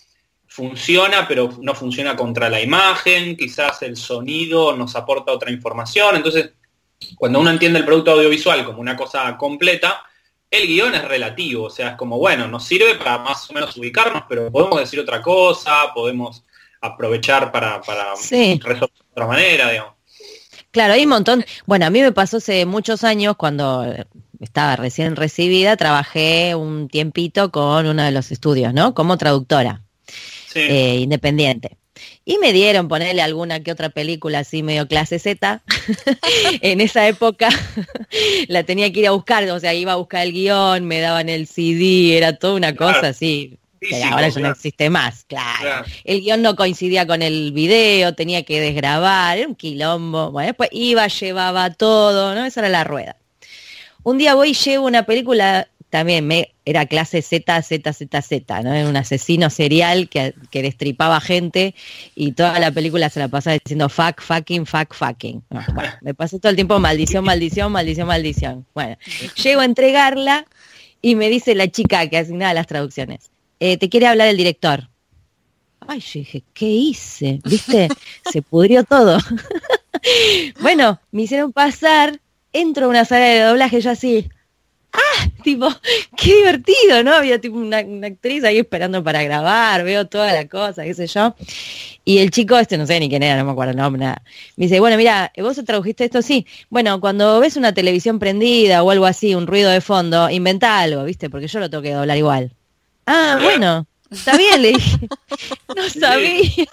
[0.47, 6.53] funciona, pero no funciona contra la imagen, quizás el sonido nos aporta otra información, entonces,
[7.17, 10.03] cuando uno entiende el producto audiovisual como una cosa completa,
[10.51, 13.77] el guion es relativo, o sea, es como, bueno, nos sirve para más o menos
[13.77, 16.43] ubicarnos, pero podemos decir otra cosa, podemos
[16.81, 19.95] aprovechar para, para resolver de otra manera, digamos.
[20.71, 21.45] Claro, hay un montón.
[21.67, 23.85] Bueno, a mí me pasó hace muchos años cuando
[24.39, 28.95] estaba recién recibida, trabajé un tiempito con uno de los estudios, ¿no?
[28.95, 29.83] Como traductora
[30.55, 31.77] eh, independiente.
[32.25, 35.63] Y me dieron ponerle alguna que otra película así medio clase Z.
[36.63, 37.49] en esa época
[38.49, 41.29] la tenía que ir a buscar, o sea, iba a buscar el guion, me daban
[41.29, 43.59] el CD, era toda una cosa así.
[44.11, 45.85] Ahora ya no existe más, claro.
[46.05, 50.31] El guion no coincidía con el video, tenía que desgrabar, era un quilombo.
[50.31, 52.45] Bueno, después iba, llevaba todo, ¿no?
[52.45, 53.17] Esa era la rueda.
[54.03, 58.63] Un día voy y llevo una película también me, era clase Z, Z, Z, Z,
[58.63, 58.73] ¿no?
[58.73, 61.75] Era un asesino serial que, que destripaba gente
[62.15, 65.43] y toda la película se la pasaba diciendo fuck, fucking, fuck, fucking.
[66.01, 68.67] me pasé todo el tiempo maldición, maldición, maldición, maldición.
[68.73, 68.97] Bueno,
[69.43, 70.47] llego a entregarla
[71.03, 73.31] y me dice la chica que asignaba las traducciones,
[73.61, 74.89] eh, te quiere hablar el director.
[75.87, 77.41] Ay, yo dije, ¿qué hice?
[77.45, 77.89] ¿Viste?
[78.31, 79.19] Se pudrió todo.
[80.61, 82.21] bueno, me hicieron pasar,
[82.53, 84.29] entro a una sala de doblaje, yo así,
[84.93, 85.29] ¡ah!
[85.43, 85.69] Tipo,
[86.17, 87.15] qué divertido, ¿no?
[87.15, 91.35] Había tipo una, actriz ahí esperando para grabar, veo toda la cosa, qué sé yo.
[92.05, 94.23] Y el chico, este no sé ni quién era, no me acuerdo el nombre, nada.
[94.57, 96.23] Me dice, bueno, mira, ¿vos tradujiste esto?
[96.23, 96.47] Sí.
[96.69, 101.05] Bueno, cuando ves una televisión prendida o algo así, un ruido de fondo, inventa algo,
[101.05, 101.31] ¿viste?
[101.31, 102.53] Porque yo lo tengo que doblar igual.
[103.07, 104.99] Ah, bueno, está bien, le dije.
[105.77, 106.67] No sabía.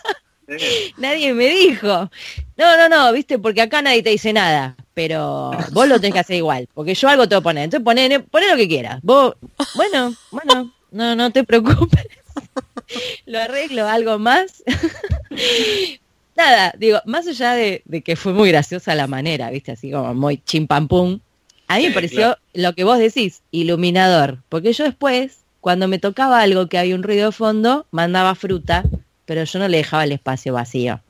[0.97, 2.09] Nadie me dijo.
[2.57, 6.19] No, no, no, viste, porque acá nadie te dice nada, pero vos lo tenés que
[6.19, 7.63] hacer igual, porque yo algo te voy a poner.
[7.65, 8.99] Entonces poné, poné lo que quieras.
[9.03, 9.35] Vos,
[9.75, 12.07] bueno, bueno, no, no te preocupes.
[13.25, 14.63] lo arreglo, algo más.
[16.35, 20.37] Nada, digo, más allá de, que fue muy graciosa la manera, viste, así como muy
[20.37, 21.19] chimpampum,
[21.67, 26.39] a mí me pareció lo que vos decís, iluminador, porque yo después, cuando me tocaba
[26.39, 28.85] algo que había un ruido de fondo, mandaba fruta
[29.27, 31.01] pero yo no le dejaba el espacio vacío.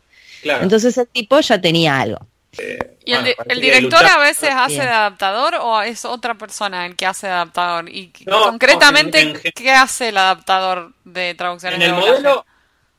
[0.44, 2.18] Entonces el tipo ya tenía algo.
[2.58, 7.06] Eh, ¿Y el, director a veces hace de adaptador o es otra persona el que
[7.06, 7.88] hace de adaptador?
[7.90, 12.44] Y concretamente, ¿qué hace el adaptador de traducción en el modelo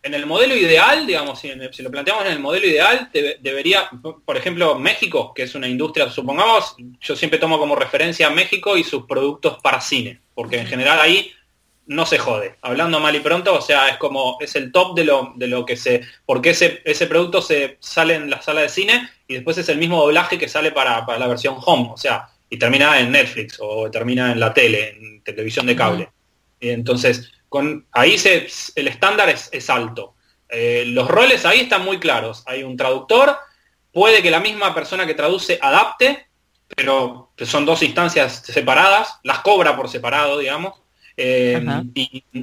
[0.05, 1.51] En el modelo ideal, digamos, si,
[1.83, 3.91] lo planteamos en el modelo ideal, debería,
[4.25, 8.77] por ejemplo, México, que es una industria, supongamos, yo siempre tomo como referencia a México
[8.77, 11.33] y sus productos para cine, porque en general ahí
[11.89, 12.57] no se jode.
[12.61, 15.65] Hablando mal y pronto, o sea, es como, es el top de lo, de lo
[15.65, 19.57] que se, porque ese, ese producto se sale en la sala de cine y después
[19.59, 23.11] es el mismo doblaje que sale para, la versión home, o sea, y termina en
[23.11, 26.11] Netflix o termina en la tele, en televisión de cable.
[26.61, 30.15] Y entonces, con, ahí se, el estándar es, alto.
[30.49, 32.43] Eh, los roles ahí están muy claros.
[32.47, 33.35] Hay un traductor,
[33.93, 36.27] puede que la misma persona que traduce adapte,
[36.77, 40.75] pero son dos instancias separadas, las cobra por separado, digamos
[41.21, 41.61] eh,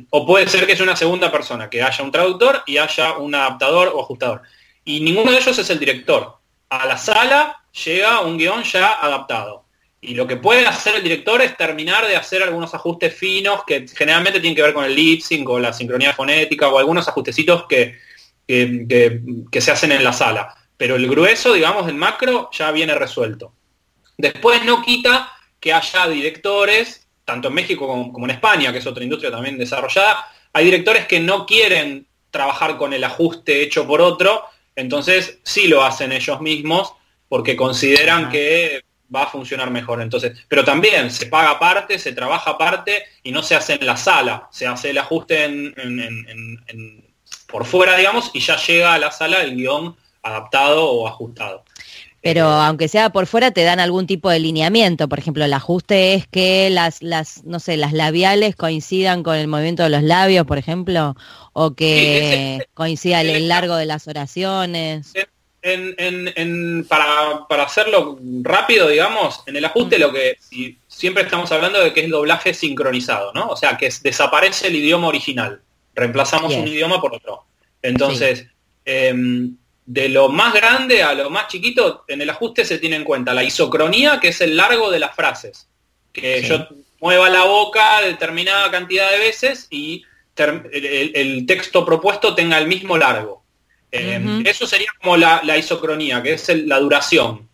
[0.09, 3.33] o puede ser que sea una segunda persona, que haya un traductor y haya un
[3.33, 4.41] adaptador o ajustador.
[4.83, 6.38] Y ninguno de ellos es el director.
[6.69, 9.63] A la sala llega un guion ya adaptado.
[10.01, 13.88] Y lo que puede hacer el director es terminar de hacer algunos ajustes finos que
[13.88, 17.65] generalmente tienen que ver con el lip sync o la sincronía fonética o algunos ajustecitos
[17.67, 17.97] que,
[18.45, 20.53] que, se hacen en la sala.
[20.75, 23.53] Pero el grueso, digamos, el macro ya viene resuelto.
[24.17, 29.03] Después no quita que haya directores tanto en México como, en España, que es otra
[29.03, 34.45] industria también desarrollada, hay directores que no quieren trabajar con el ajuste hecho por otro,
[34.75, 36.93] entonces sí lo hacen ellos mismos
[37.27, 38.83] porque consideran que
[39.13, 40.01] va a funcionar mejor.
[40.01, 43.97] Entonces, pero también se paga aparte, se trabaja aparte y no se hace en la
[43.97, 45.73] sala, se hace el ajuste
[47.47, 51.63] por fuera, digamos, y ya llega a la sala el guion adaptado o ajustado.
[52.25, 56.15] Pero aunque sea por fuera te dan algún tipo de lineamiento, por ejemplo, el ajuste
[56.15, 60.43] es que las las no sé, las labiales coincidan con el movimiento de los labios,
[60.47, 61.15] por ejemplo,
[61.53, 65.13] o que coincida el, largo de las oraciones.
[66.89, 70.01] para, hacerlo rápido, digamos, en el ajuste mm.
[70.01, 70.39] lo que
[70.88, 73.49] siempre estamos hablando de que es doblaje sincronizado, ¿no?
[73.49, 75.61] O sea, que desaparece el idioma original,
[75.93, 77.45] reemplazamos un idioma por otro.
[77.83, 78.47] Entonces,
[78.83, 83.04] em, de lo más grande a lo más chiquito, en el ajuste se tiene en
[83.04, 85.67] cuenta la isocronía, que es el largo de las frases.
[86.12, 86.67] Que yo
[87.00, 90.04] mueva la boca determinada cantidad de veces y
[90.36, 93.43] el, texto propuesto tenga el mismo largo.
[93.91, 97.48] Eh, eso sería como la, isocronía, que es la duración.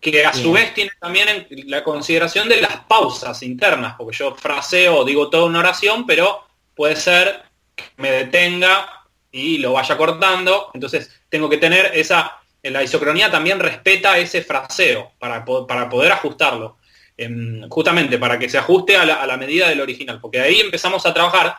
[0.00, 5.04] Que a su vez tiene también la consideración de las pausas internas, porque yo fraseo,
[5.04, 7.42] digo toda una oración, pero puede ser
[7.74, 8.99] que me detenga
[9.32, 10.70] y lo vaya cortando.
[10.74, 16.78] Entonces tengo que tener esa, la isocronía también respeta ese fraseo para, para poder ajustarlo.
[17.22, 21.12] Em, justamente para que se ajuste a la, medida del original, porque ahí empezamos a
[21.12, 21.58] trabajar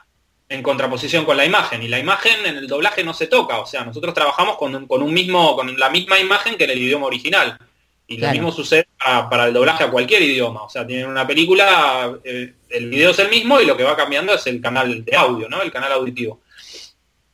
[0.49, 3.67] en contraposición con la imagen y la imagen en el doblaje no se toca, o
[3.67, 7.59] sea, nosotros trabajamos con, un mismo, con la misma imagen que en el idioma original.
[8.07, 8.87] Y lo mismo sucede
[9.29, 10.63] para, el doblaje a cualquier idioma.
[10.63, 13.95] O sea, tienen una película, eh, el video es el mismo y lo que va
[13.95, 15.61] cambiando es el canal de audio, ¿no?
[15.61, 16.41] El canal auditivo.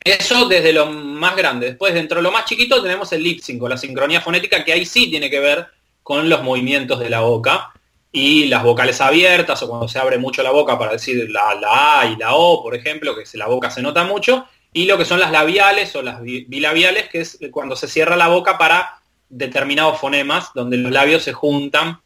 [0.02, 1.66] Eso desde lo más grande.
[1.68, 4.86] Después, dentro de lo más chiquito, tenemos el lip sync, la sincronía fonética, que ahí
[4.86, 5.66] sí tiene que ver
[6.02, 7.72] con los movimientos de la boca
[8.10, 12.06] y las vocales abiertas o cuando se abre mucho la boca para decir la, A
[12.06, 15.20] y la O, por ejemplo, que la boca se nota mucho, y lo que son
[15.20, 20.50] las labiales o las bilabiales, que es cuando se cierra la boca para determinados fonemas,
[20.54, 22.00] donde los labios se juntan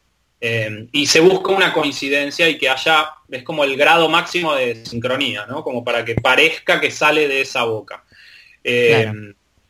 [0.45, 4.85] Eh, y se busca una coincidencia y que haya, es como el grado máximo de
[4.85, 5.63] sincronía, ¿no?
[5.63, 8.03] Como para que parezca que sale de esa boca.
[8.61, 9.09] Eh,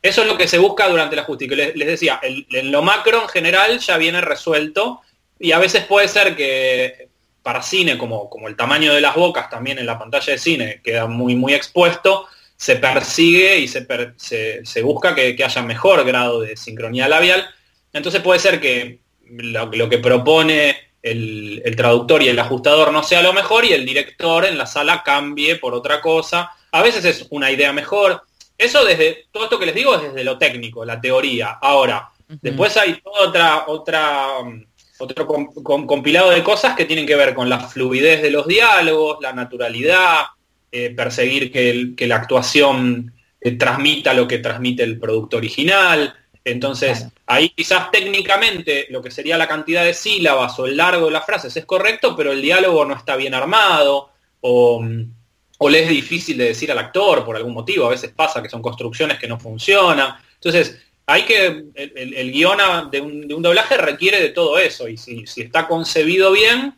[0.02, 1.56] eso es lo que se busca durante la justicia.
[1.56, 5.00] Les, les decía, en lo macro en general ya viene resuelto
[5.38, 7.06] y a veces puede ser que
[7.44, 10.80] para cine, como, como el tamaño de las bocas también en la pantalla de cine
[10.82, 13.86] queda muy, muy expuesto, se persigue y se,
[14.64, 17.46] se, busca que, haya mejor grado de sincronía labial.
[17.92, 23.22] Entonces puede ser que lo, que propone el, el, traductor y el ajustador no sea
[23.22, 26.52] lo mejor y el director en la sala cambie por otra cosa.
[26.72, 28.22] A veces es una idea mejor.
[28.56, 31.58] Eso desde, todo esto que les digo es desde lo técnico, la teoría.
[31.60, 32.10] Ahora,
[32.40, 34.26] después hay otra, otra,
[34.98, 35.26] otro
[35.86, 40.26] compilado de cosas que tienen que ver con la fluidez de los diálogos, la naturalidad,
[40.70, 46.14] eh, perseguir que, la actuación eh, transmita lo que transmite el producto original.
[46.44, 51.12] Entonces, ahí quizás técnicamente lo que sería la cantidad de sílabas o el largo de
[51.12, 54.84] las frases es correcto, pero el diálogo no está bien armado o,
[55.70, 57.86] le es difícil de decir al actor por algún motivo.
[57.86, 60.14] A veces pasa que son construcciones que no funcionan.
[60.34, 65.40] Entonces, hay que, el, guion de un, doblaje requiere de todo eso y si, si
[65.40, 66.74] está concebido bien,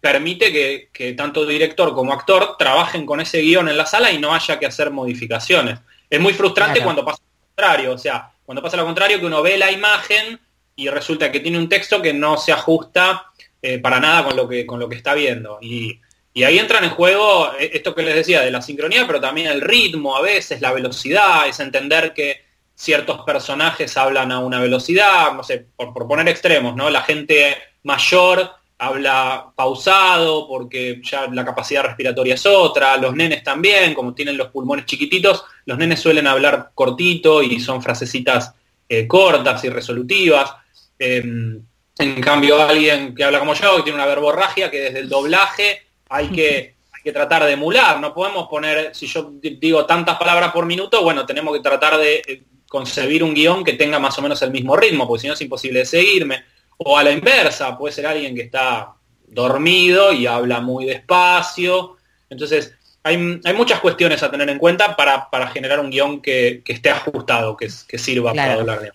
[0.00, 4.32] permite que, tanto director como actor trabajen con ese guion en la sala y no
[4.32, 5.78] haya que hacer modificaciones.
[6.08, 9.42] Es muy frustrante cuando pasa lo contrario, o sea, cuando pasa lo contrario que uno
[9.42, 10.40] ve la imagen
[10.74, 13.30] y resulta que tiene un texto que no se ajusta
[13.62, 15.60] eh, para nada con lo que, con lo que está viendo.
[15.62, 16.00] Y,
[16.42, 19.60] ahí entran en juego eh, esto que les decía de la sincronía, pero también el
[19.60, 22.42] ritmo a veces, la velocidad, es entender que
[22.74, 26.90] ciertos personajes hablan a una velocidad, no sé, por, por poner extremos, ¿no?
[26.90, 28.50] La gente mayor
[28.80, 34.48] habla pausado porque ya la capacidad respiratoria es otra, los nenes también, como tienen los
[34.48, 38.54] pulmones chiquititos, los nenes suelen hablar cortito y son frasecitas
[38.88, 40.54] eh, cortas y resolutivas.
[40.98, 41.62] Em,
[41.98, 45.82] en cambio, alguien que habla como yo, que tiene una verborragia, que desde el doblaje
[46.08, 48.00] hay que, hay que tratar de emular.
[48.00, 52.22] No podemos poner, si yo digo tantas palabras por minuto, bueno, tenemos que tratar de
[52.26, 55.34] eh, concebir un guion que tenga más o menos el mismo ritmo, porque si no
[55.34, 56.44] es imposible de seguirme
[56.82, 58.94] o a la inversa, puede ser alguien que está
[59.26, 61.96] dormido y habla muy despacio.
[62.28, 63.16] Entonces, hay,
[63.54, 67.98] muchas cuestiones a tener en cuenta para, generar un guion que, esté ajustado, que, que
[67.98, 68.92] sirva para hablar de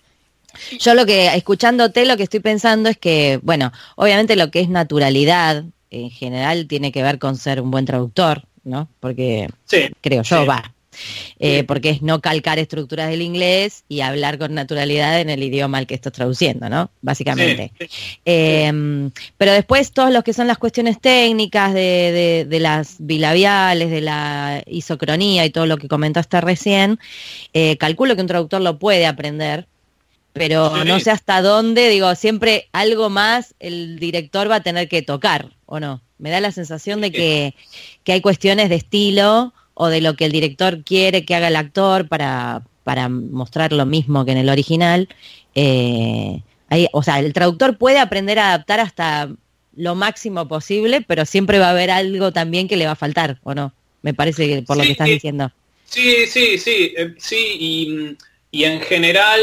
[0.78, 4.68] yo lo que, escuchándote, lo que estoy pensando es que, bueno, obviamente lo que es
[4.68, 8.88] naturalidad en general tiene que ver con ser un buen traductor, ¿no?
[9.00, 9.48] Porque
[10.00, 10.72] creo yo, va,
[11.38, 15.78] eh, porque es no calcar estructuras del inglés y hablar con naturalidad en el idioma
[15.78, 16.90] al que estás traduciendo, ¿no?
[17.02, 17.72] Básicamente.
[18.24, 24.62] Em, pero después todos los que son las cuestiones técnicas de, las bilabiales, de la
[24.66, 26.98] isocronía y todo lo que comentaste recién,
[27.52, 29.66] eh, calculo que un traductor lo puede aprender,
[30.32, 35.00] pero no sé hasta dónde, digo, siempre algo más el director va a tener que
[35.00, 36.02] tocar, ¿o no?
[36.18, 37.54] Me da la sensación de que,
[38.04, 41.56] que hay cuestiones de estilo o de lo que el director quiere que haga el
[41.56, 45.06] actor para, para mostrar lo mismo que en el original.
[45.54, 46.40] Eh,
[46.92, 49.28] o sea, el traductor puede aprender a adaptar hasta
[49.76, 53.38] lo máximo posible, pero siempre va a haber algo también que le va a faltar,
[53.42, 53.74] ¿o no?
[54.00, 55.52] Me parece que por lo que estás diciendo.
[55.84, 58.16] Sí, sí, sí, eh, sí, y,
[58.50, 59.40] y en general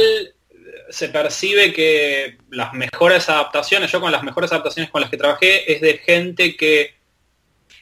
[0.90, 5.72] se percibe que las mejores adaptaciones, yo con las mejores adaptaciones con las que trabajé,
[5.72, 6.96] es de gente que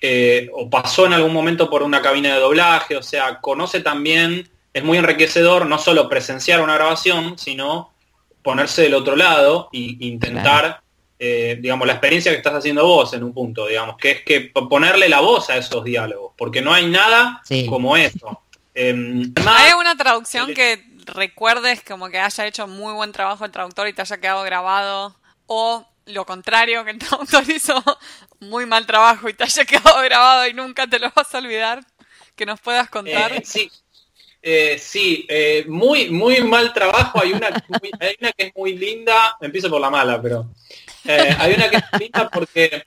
[0.04, 4.50] eh, o pasó en algún momento por una cabina de doblaje, o sea, conoce también,
[4.74, 7.92] es muy enriquecedor no solo presenciar una grabación, sino
[8.42, 10.82] ponerse del otro lado e intentar,
[11.20, 14.52] eh, digamos, la experiencia que estás haciendo vos en un punto, digamos, que es que
[14.70, 18.42] ponerle la voz a esos diálogos, porque no hay nada como eso.
[18.74, 23.88] Em, ¿Hay una traducción que recuerdes como que haya hecho muy buen trabajo el traductor
[23.88, 25.16] y te haya quedado grabado?
[25.46, 27.00] ¿O lo contrario, que el
[27.56, 27.84] hizo
[28.40, 31.84] muy mal trabajo y te haya quedado grabado y nunca te lo vas a olvidar,
[32.36, 33.34] que nos puedas contar.
[33.34, 33.72] Eh, sí,
[34.42, 37.22] eh, sí eh, muy, muy mal trabajo.
[37.22, 37.48] Hay una,
[38.00, 40.50] hay una que es muy linda, empiezo por la mala, pero
[41.06, 42.84] hay una que es linda porque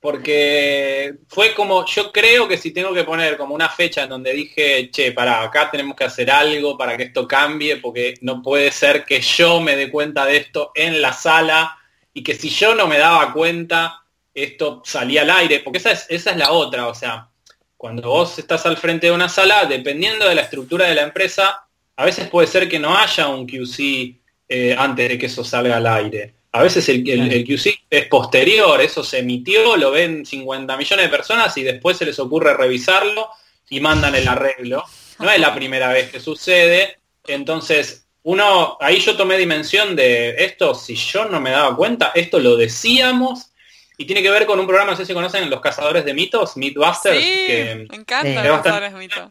[0.00, 4.32] porque fue como, yo creo que si tengo que poner como una fecha en donde
[4.32, 8.72] dije, che, para acá tenemos que hacer algo para que esto cambie, porque no puede
[8.72, 11.76] ser que yo me dé cuenta de esto en la sala
[12.12, 14.02] y que si yo no me daba cuenta,
[14.34, 17.28] esto salía al aire, porque esa es, esa es la otra, o sea,
[17.76, 21.66] cuando vos estás al frente de una sala, dependiendo de la estructura de la empresa,
[21.96, 25.76] a veces puede ser que no haya un QC eh, antes de que eso salga
[25.76, 26.34] al aire.
[26.52, 31.16] A veces el, el, QC es posterior, eso se emitió, lo ven 50 millones de
[31.16, 33.28] personas y después se les ocurre revisarlo
[33.68, 34.84] y mandan el arreglo.
[35.20, 36.98] No es la primera vez que sucede.
[37.26, 42.38] Entonces, uno, ahí yo tomé dimensión de esto, si yo no me daba cuenta, esto
[42.38, 43.50] lo decíamos
[43.96, 46.56] y tiene que ver con un programa, no sé si conocen Los Cazadores de Mitos,
[46.56, 47.22] Mythbusters.
[47.22, 49.30] Sí, que, me encanta Los Cazadores de Mitos.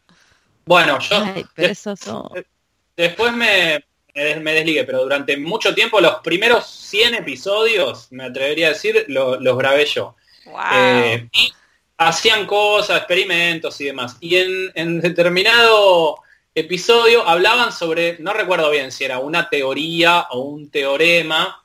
[0.65, 1.23] Bueno, yo
[2.95, 3.83] después me,
[4.13, 9.57] me desligué, pero durante mucho tiempo, los primeros 100 episodios, me atrevería a decir, los
[9.57, 10.15] grabé yo.
[10.75, 11.27] Eh,
[11.97, 14.17] hacían cosas, experimentos y demás.
[14.19, 16.19] Y en, en, determinado
[16.59, 21.63] episodio hablaban sobre, no recuerdo bien si era una teoría o un teorema,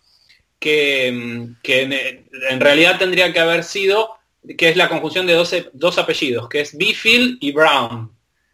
[0.64, 4.14] que, en, realidad tendría que haber sido,
[4.57, 5.34] que es la conjunción de
[5.72, 8.11] dos, apellidos, que es Beefield y Brown.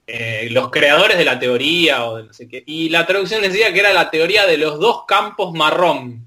[0.06, 2.64] Eh, los creadores de la teoría o no sé qué.
[2.66, 6.26] Y la traducción decía que era la teoría de los dos campos marrón.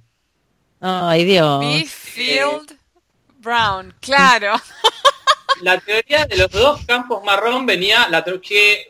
[0.80, 1.60] Ay, Dios.
[1.60, 2.78] Beefield,
[3.40, 4.56] Brown, claro.
[5.64, 8.88] la teoría de los dos campos marrón venía la que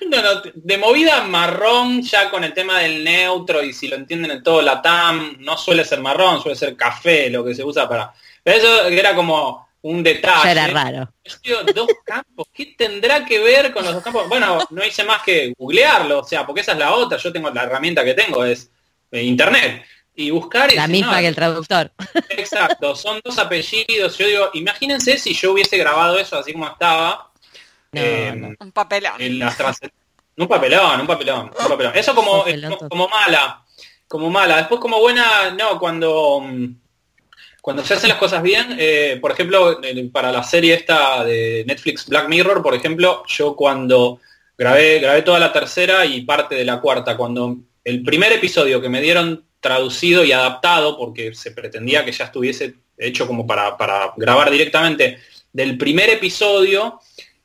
[0.54, 4.60] de movida marrón ya con el tema del neutro y si lo entienden en todo
[4.62, 8.12] la TAM no suele ser marrón suele ser café lo que se usa para
[8.42, 10.50] pero eso era como un detalle.
[10.50, 11.12] Era raro.
[11.72, 15.54] Dos campos qué tendrá que ver con los dos campos bueno no hice más que
[15.56, 18.70] googlearlo o sea porque esa es la otra yo tengo la herramienta que tengo es
[19.12, 19.84] eh, internet
[20.16, 20.72] y buscar...
[20.74, 21.92] La misma que el traductor.
[22.30, 24.16] Exacto, son dos apellidos.
[24.16, 27.30] Yo digo, imagínense si yo hubiese grabado eso así como estaba.
[27.92, 29.14] Eh, un papelón.
[30.36, 31.92] un papelón, un papelón, un papelón.
[31.94, 32.44] Eso como,
[32.88, 33.62] como mala.
[34.08, 34.56] Como mala.
[34.56, 36.42] Después como buena, no, cuando
[37.66, 39.80] cuando se hacen las cosas bien, eh, por ejemplo,
[40.12, 44.20] para la serie esta de Netflix Black Mirror, por ejemplo, yo cuando
[44.56, 47.56] grabé, grabé toda la tercera y parte de la cuarta, cuando
[47.86, 52.74] el primer episodio que me dieron traducido y adaptado, porque se pretendía que ya estuviese
[52.98, 53.76] hecho como para,
[54.16, 55.18] grabar directamente
[55.52, 56.98] del primer episodio,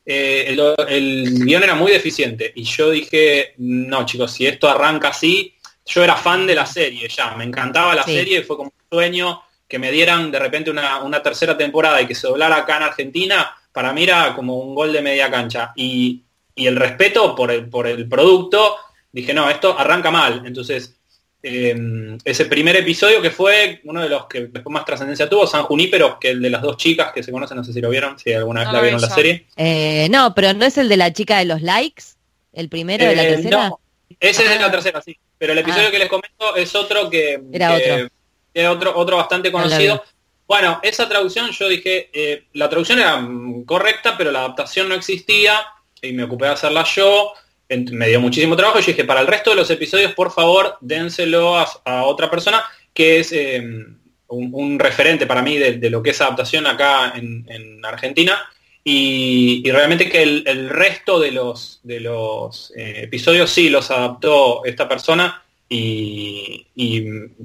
[0.04, 0.56] eh,
[0.88, 2.52] el, guion era muy deficiente.
[2.56, 5.54] Y yo dije, no chicos, si esto arranca así,
[5.86, 9.42] yo era fan de la serie ya, me encantaba la serie, fue como un sueño
[9.68, 13.56] que me dieran de repente una, tercera temporada y que se doblara acá en Argentina,
[13.70, 15.72] para mí era como un gol de media cancha.
[15.76, 16.24] Y,
[16.56, 18.76] y el respeto por el, por el producto,
[19.12, 20.42] dije, no, esto arranca mal.
[20.46, 20.96] Entonces,
[21.44, 25.64] Em, ese primer episodio que fue uno de los que después más trascendencia tuvo, San
[25.64, 28.16] Junípero, que el de las dos chicas que se conocen, no sé si lo vieron,
[28.16, 29.46] si alguna vez la vieron la serie.
[29.56, 32.04] Eh, no, pero no es el de la chica de los likes,
[32.52, 33.68] el primero de la eh, tercera.
[33.70, 33.80] No,
[34.20, 34.70] ese es de la ah.
[34.70, 35.18] tercera, sí.
[35.36, 35.90] Pero el episodio ah.
[35.90, 38.70] que les comento es otro que era otro.
[38.70, 40.04] otro, otro bastante conocido.
[40.46, 44.94] Bueno, esa traducción yo dije, eh, la traducción era mm, correcta, pero la adaptación no
[44.94, 45.60] existía
[46.00, 47.32] y me ocupé de hacerla yo
[47.78, 48.80] me dio muchísimo trabajo.
[48.80, 53.20] Yo dije, para el resto de los episodios, por favor, dénselo a, otra persona que
[53.20, 53.98] es em,
[54.28, 58.38] un, referente para mí de, lo que es adaptación acá en, Argentina.
[58.84, 64.88] Y, realmente que el, resto de los, de los eh, episodios sí los adaptó esta
[64.88, 66.66] persona y,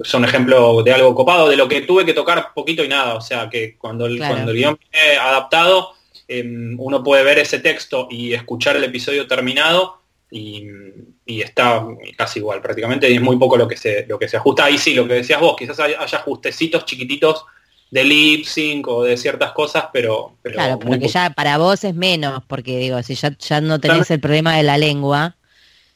[0.03, 3.15] son ejemplo de algo copado, de lo que tuve que tocar poquito y nada.
[3.15, 5.93] O sea, que cuando el, cuando el guion viene adaptado,
[6.27, 9.96] em, uno puede ver ese texto y escuchar el episodio terminado
[10.29, 10.61] y,
[11.25, 11.85] está
[12.17, 14.65] casi igual prácticamente y es muy poco lo que se lo que se ajusta.
[14.65, 17.45] Ahí sí lo que decías vos quizás haya, ajustecitos chiquititos
[17.89, 22.43] de lip sync o de ciertas cosas pero, claro porque ya para vos es menos
[22.45, 25.37] porque digo si ya, ya no tenés el problema de la lengua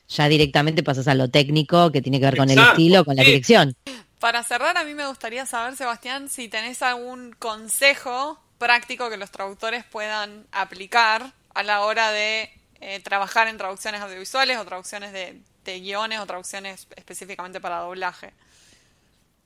[0.07, 3.23] ya directamente pasas a lo técnico que tiene que ver con el estilo con la
[3.23, 3.75] dirección.
[4.19, 9.31] Para cerrar a mí me gustaría saber Sebastián si tenés algún consejo práctico que los
[9.31, 12.51] traductores puedan aplicar a la hora de
[12.81, 15.39] eh, trabajar en traducciones audiovisuales o traducciones de,
[15.79, 18.31] guiones o traducciones específicamente para doblaje.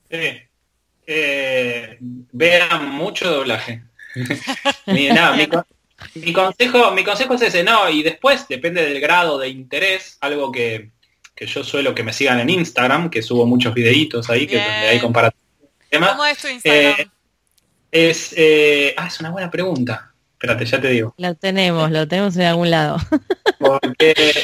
[0.08, 3.82] Eh, vean mucho doblaje.
[4.86, 10.50] mi, consejo, mi consejo es ese, no, y después depende del grado de interés, algo
[10.50, 10.90] que,
[11.36, 14.98] yo suelo que me sigan en Instagram, que subo muchos videitos ahí, que donde hay
[14.98, 15.44] comparativos.
[15.92, 16.94] ¿Cómo es tu Instagram?
[17.00, 17.10] Eh,
[17.90, 20.12] es, eh, ah, es una buena pregunta.
[20.36, 21.14] Espérate, ya te digo.
[21.16, 22.98] Lo tenemos, lo tenemos en algún lado.
[23.58, 24.34] Porque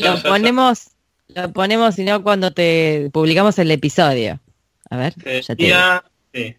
[0.00, 0.88] lo ponemos,
[1.28, 4.40] lo ponemos, sino cuando te publicamos el episodio.
[4.90, 6.58] A ver, ya te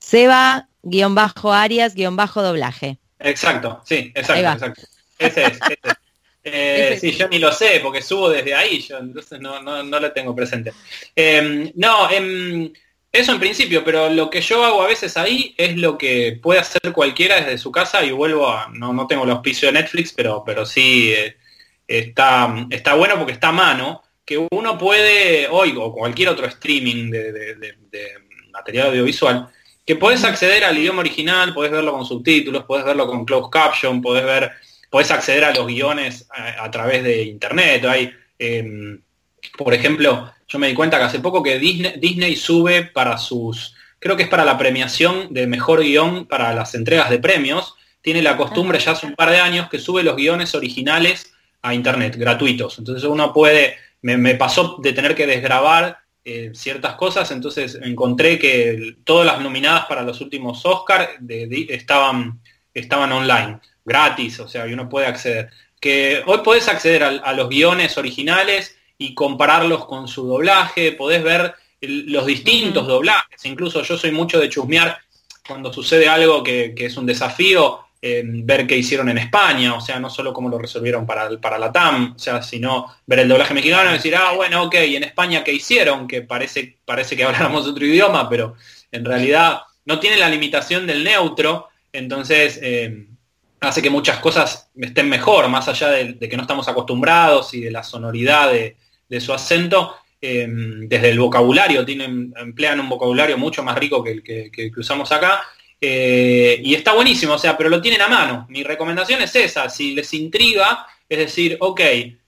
[0.00, 2.98] Seba, guion bajo Arias, guion bajo doblaje.
[3.20, 4.82] Exacto, sí, exacto, exacto.
[5.16, 5.58] Ese es,
[6.44, 10.00] eh, sí, yo ni lo sé, porque subo desde ahí, yo entonces no, no, no
[10.00, 10.72] lo tengo presente.
[11.14, 12.72] Em, no, eh,
[13.12, 16.60] eso en principio, pero lo que yo hago a veces ahí es lo que puede
[16.60, 20.12] hacer cualquiera desde su casa y vuelvo a, no, no tengo el auspicio de Netflix,
[20.12, 21.36] pero, pero sí eh,
[21.88, 27.10] está, está bueno porque está a mano, que uno puede, hoy o cualquier otro streaming
[27.10, 27.74] de,
[28.52, 29.48] material audiovisual,
[29.84, 34.00] que puedes acceder al idioma original, puedes verlo con subtítulos, puedes verlo con closed caption,
[34.00, 34.52] puedes ver,
[34.92, 37.84] acceder a los guiones a, través de internet.
[37.86, 39.00] Hay, em,
[39.58, 43.74] por ejemplo, yo me di cuenta que hace poco que Disney, Disney sube para sus
[44.00, 48.22] creo que es para la premiación de mejor guion para las entregas de premios, tiene
[48.22, 51.32] la costumbre ya hace un par de años que sube los guiones originales
[51.62, 52.78] a internet, gratuitos.
[52.78, 58.96] Entonces uno puede, me, pasó de tener que desgrabar eh, ciertas cosas, entonces encontré que
[59.04, 62.40] todas las nominadas para los últimos Oscar estaban,
[62.72, 65.50] estaban online, gratis, o sea, y uno puede acceder.
[65.78, 71.54] Que hoy podés acceder a, los guiones originales y compararlos con su doblaje, podés ver
[71.80, 74.98] los distintos doblajes, incluso yo soy mucho de chusmear
[75.48, 79.98] cuando sucede algo que, que es un desafío, ver qué hicieron en España, o sea,
[79.98, 83.54] no solo cómo lo resolvieron para, para la TAM, o sea, sino ver el doblaje
[83.54, 86.06] mexicano y decir, ah, bueno, ok, ¿y en España qué hicieron?
[86.06, 88.54] Que parece, parece que habláramos otro idioma, pero
[88.92, 93.06] en realidad no tiene la limitación del neutro, entonces eh,
[93.60, 97.70] hace que muchas cosas estén mejor, más allá de, que no estamos acostumbrados y de
[97.70, 98.76] la sonoridad de,
[99.18, 99.96] su acento.
[100.22, 105.10] Eh, desde el vocabulario, tienen, emplean un vocabulario mucho más rico que el que usamos
[105.12, 105.40] acá,
[105.80, 108.46] eh, y está buenísimo, o sea, pero lo tienen a mano.
[108.50, 111.80] Mi recomendación es esa, si les intriga, es decir, ok,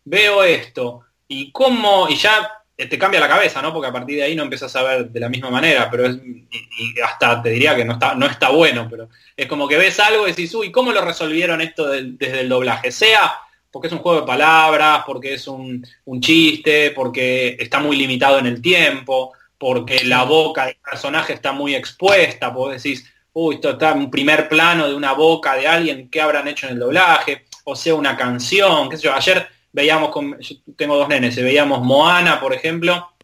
[0.04, 3.72] veo esto, y cómo, y ya te cambia la cabeza, ¿no?
[3.72, 6.16] Porque a partir de ahí no empiezas a ver de la misma manera, pero es,
[6.16, 10.00] y, hasta te diría que no está, no está bueno, pero es como que ves
[10.00, 12.90] algo y decís, uy, ¿cómo lo resolvieron esto desde el doblaje?
[12.90, 13.34] Sea
[13.72, 18.38] porque es un juego de palabras, porque es un, un chiste, porque está muy limitado
[18.38, 23.70] en el tiempo, porque la boca del personaje está muy expuesta, pues decís, uy, esto
[23.70, 27.46] está en primer plano de una boca de alguien, ¿qué habrán hecho en el doblaje?
[27.64, 29.14] O sea, una canción, qué sé yo.
[29.14, 33.14] Ayer veíamos, con, yo tengo dos nenes, veíamos Moana, por ejemplo,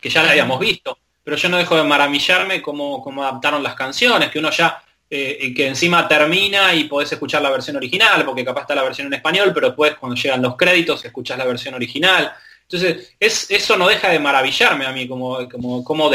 [0.00, 3.74] que ya la habíamos visto, pero yo no dejo de maravillarme cómo, cómo adaptaron las
[3.74, 8.44] canciones, que uno ya, eh, que encima termina y podés escuchar la versión original, porque
[8.44, 11.74] capaz está la versión en español, pero después cuando llegan los créditos escuchás la versión
[11.74, 12.32] original.
[12.62, 16.10] Entonces, es, eso no deja de maravillarme a mí, como, como, como,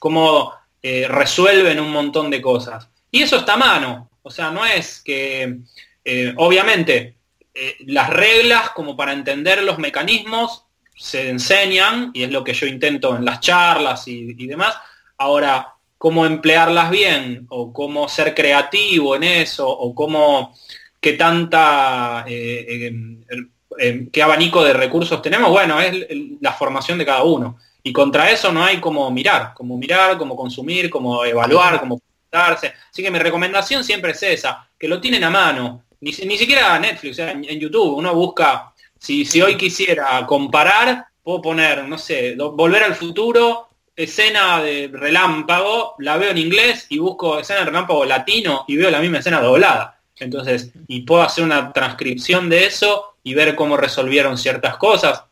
[0.00, 2.88] como eh, resuelven un montón de cosas.
[3.08, 4.10] Y eso está a mano.
[4.22, 5.58] O sea, no es que,
[6.04, 7.18] eh, obviamente,
[7.54, 10.64] eh, las reglas como para entender los mecanismos
[10.96, 14.76] se enseñan, y es lo que yo intento en las charlas y, demás.
[15.18, 20.52] Ahora, cómo emplearlas bien, o cómo ser creativo en eso, o cómo,
[21.00, 26.08] qué tanta, qué abanico de recursos tenemos, bueno, es
[26.40, 27.56] la formación de cada uno.
[27.84, 32.72] Y contra eso no hay como mirar, como mirar, como consumir, como evaluar, como darse.
[32.90, 35.84] Así que mi recomendación siempre es esa, que lo tienen a mano.
[36.00, 37.94] Ni, ni siquiera Netflix, en, YouTube.
[37.94, 44.62] Uno busca, si, si hoy quisiera comparar, puedo poner, no sé, volver al futuro, escena
[44.62, 49.00] de relámpago, la veo en inglés y busco escena de relámpago latino y veo la
[49.00, 50.00] misma escena doblada.
[50.16, 55.24] Entonces, y puedo hacer una transcripción de eso y ver cómo resolvieron ciertas cosas.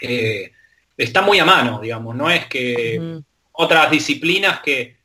[0.00, 0.52] Eh,
[0.96, 3.20] está muy a mano, digamos, no es que
[3.52, 4.96] otras disciplinas que,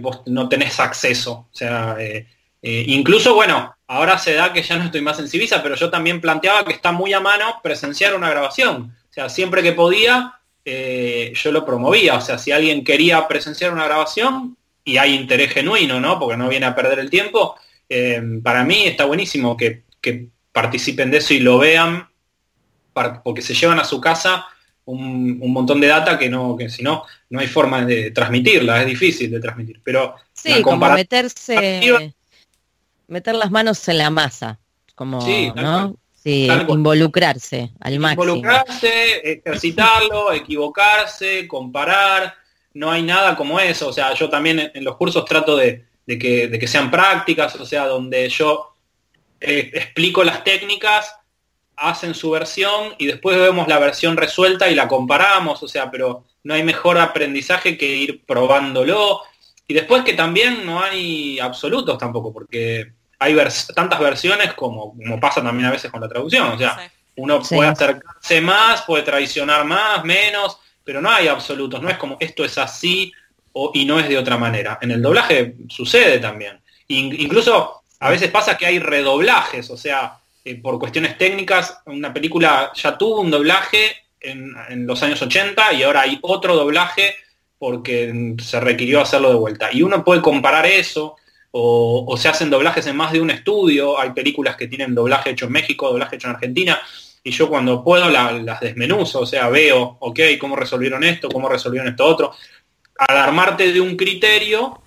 [0.00, 1.32] vos no tenés acceso.
[1.32, 2.26] O sea, eh,
[2.62, 5.90] eh, incluso, bueno, ahora se da que ya no estoy más en Civisa, pero yo
[5.90, 8.96] también planteaba que está muy a mano presenciar una grabación.
[9.10, 12.16] O sea, siempre que podía, eh, yo lo promovía.
[12.16, 16.18] O sea, si alguien quería presenciar una grabación y hay interés genuino, ¿no?
[16.18, 17.56] Porque no viene a perder el tiempo,
[18.42, 22.08] para mí está buenísimo que, que participen de eso y lo vean,
[23.24, 24.46] porque se llevan a su casa
[24.84, 28.86] un, montón de data que no, que si no, no hay forma de transmitirla, es
[28.86, 29.80] difícil de transmitir.
[29.82, 32.12] Pero sí, como meterse,
[33.06, 34.58] meter las manos en la masa,
[34.94, 35.20] como
[35.54, 35.96] ¿no?
[36.22, 38.24] Sí, involucrarse al máximo.
[38.24, 42.34] Involucrarse, ejercitarlo, equivocarse, comparar,
[42.74, 43.88] no hay nada como eso.
[43.88, 47.64] O sea, yo también en los cursos trato de, que, de que, sean prácticas, o
[47.64, 48.74] sea, donde yo
[49.40, 51.14] eh, explico las técnicas
[51.76, 56.26] hacen su versión y después vemos la versión resuelta y la comparamos, o sea, pero
[56.44, 59.22] no hay mejor aprendizaje que ir probándolo.
[59.66, 63.36] Y después que también no hay absolutos tampoco, porque hay
[63.74, 67.68] tantas versiones como, como pasa también a veces con la traducción, o sea, uno puede
[67.68, 72.58] acercarse más, puede traicionar más, menos, pero no hay absolutos, no es como esto es
[72.58, 73.12] así
[73.52, 74.78] o, y no es de otra manera.
[74.80, 76.58] En el doblaje sucede también.
[76.88, 82.72] incluso a veces pasa que hay redoblajes, o sea, eh, por cuestiones técnicas, una película
[82.74, 87.14] ya tuvo un doblaje en, los años 80 y ahora hay otro doblaje
[87.58, 89.68] porque se requirió hacerlo de vuelta.
[89.70, 91.16] Y uno puede comparar eso,
[91.52, 95.46] o, se hacen doblajes en más de un estudio, hay películas que tienen doblaje hecho
[95.46, 96.80] en México, doblaje hecho en Argentina,
[97.22, 101.88] y yo cuando puedo las desmenuzo, o sea, veo, ok, cómo resolvieron esto, cómo resolvieron
[101.88, 102.34] esto otro.
[102.96, 104.80] Al armarte de un criterio,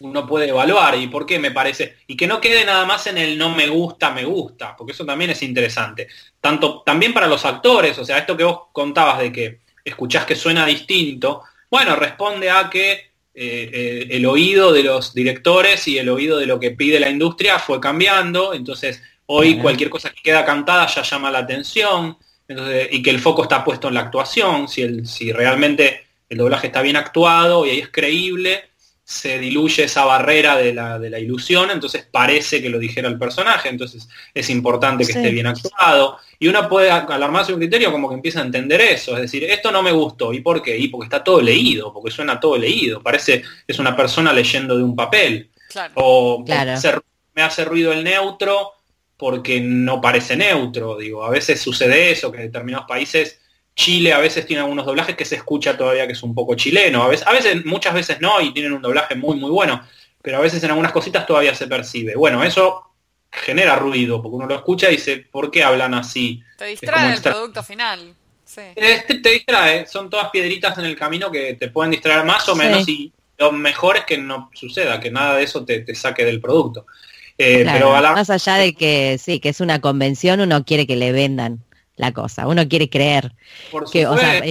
[0.00, 1.96] uno puede evaluar y por qué me parece.
[2.06, 5.04] Y que no quede nada más en el no me gusta, me gusta, porque eso
[5.04, 6.08] también es interesante.
[6.40, 10.36] Tanto, también para los actores, o sea, esto que vos contabas de que escuchás que
[10.36, 16.38] suena distinto, bueno, responde a que eh, el oído de los directores y el oído
[16.38, 20.86] de lo que pide la industria fue cambiando, entonces hoy cualquier cosa que queda cantada
[20.86, 22.16] ya llama la atención,
[22.90, 26.66] y que el foco está puesto en la actuación, si, el, si realmente el doblaje
[26.66, 28.64] está bien actuado y ahí es creíble,
[29.04, 33.18] se diluye esa barrera de la, de la, ilusión, entonces parece que lo dijera el
[33.18, 36.18] personaje, entonces es importante que esté bien actuado.
[36.38, 39.70] Y uno puede alarmarse un criterio como que empieza a entender eso, es decir, esto
[39.70, 40.78] no me gustó, ¿y por qué?
[40.78, 44.82] Y porque está todo leído, porque suena todo leído, parece es una persona leyendo de
[44.82, 45.50] un papel.
[45.94, 48.72] O me hace ruido el neutro
[49.16, 53.40] porque no parece neutro, digo, a veces sucede eso, que en determinados países
[53.74, 57.02] Chile a veces tiene algunos doblajes que se escucha todavía que es un poco chileno.
[57.02, 59.84] A veces, a veces, muchas veces no, y tienen un doblaje muy, muy bueno.
[60.22, 62.14] Pero a veces en algunas cositas todavía se percibe.
[62.14, 62.94] Bueno, eso
[63.30, 66.42] genera ruido, porque uno lo escucha y dice, ¿por qué hablan así?
[66.56, 68.14] Te distrae el producto final.
[68.76, 72.54] Este, te distrae, son todas piedritas en el camino que te pueden distraer más o
[72.54, 76.40] menos y lo mejor es que no suceda, que nada de eso te, saque del
[76.40, 76.86] producto.
[77.36, 81.10] Eh, pero Más allá de que sí, que es una convención, uno quiere que le
[81.10, 81.64] vendan
[81.96, 83.32] la cosa, uno quiere creer.
[83.92, 84.42] que, o sea,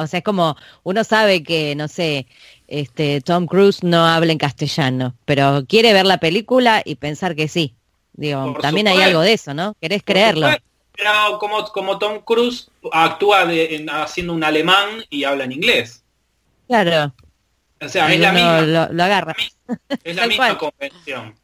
[0.00, 2.26] o sea, es como, uno sabe que, no sé,
[2.68, 7.48] este, Tom Cruise no habla en castellano, pero quiere ver la película y pensar que
[7.48, 7.74] sí.
[8.12, 9.74] Digo, también hay algo de eso, ¿no?
[9.80, 10.48] Querés creerlo.
[10.92, 13.48] Pero como, como Tom Cruise actúa
[14.02, 16.04] haciendo un alemán y habla en inglés.
[16.68, 17.14] Claro.
[17.80, 18.60] O sea, es la misma.
[18.60, 19.34] Lo, agarra.
[20.04, 21.34] Es la misma convención.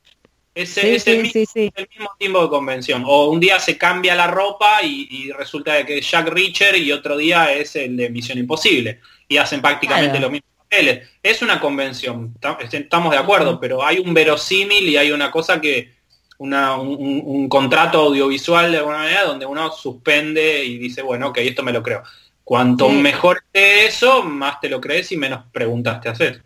[0.57, 3.05] Es, el, mismo, tiempo de convención.
[3.07, 7.19] O un día se cambia la ropa y, resulta que es Jack Reacher y otro
[7.19, 9.01] día es el de Misión Imposible.
[9.29, 11.11] Y hacen prácticamente los mismos papeles.
[11.23, 12.35] Es una convención,
[12.73, 15.93] estamos de acuerdo, pero hay un verosímil y hay una cosa que,
[16.39, 21.63] una, un, contrato audiovisual de alguna manera donde uno suspende y dice, bueno, ok, esto
[21.63, 22.03] me lo creo.
[22.45, 26.41] Cuanto mejor esté eso, más te lo crees y menos preguntas te haces.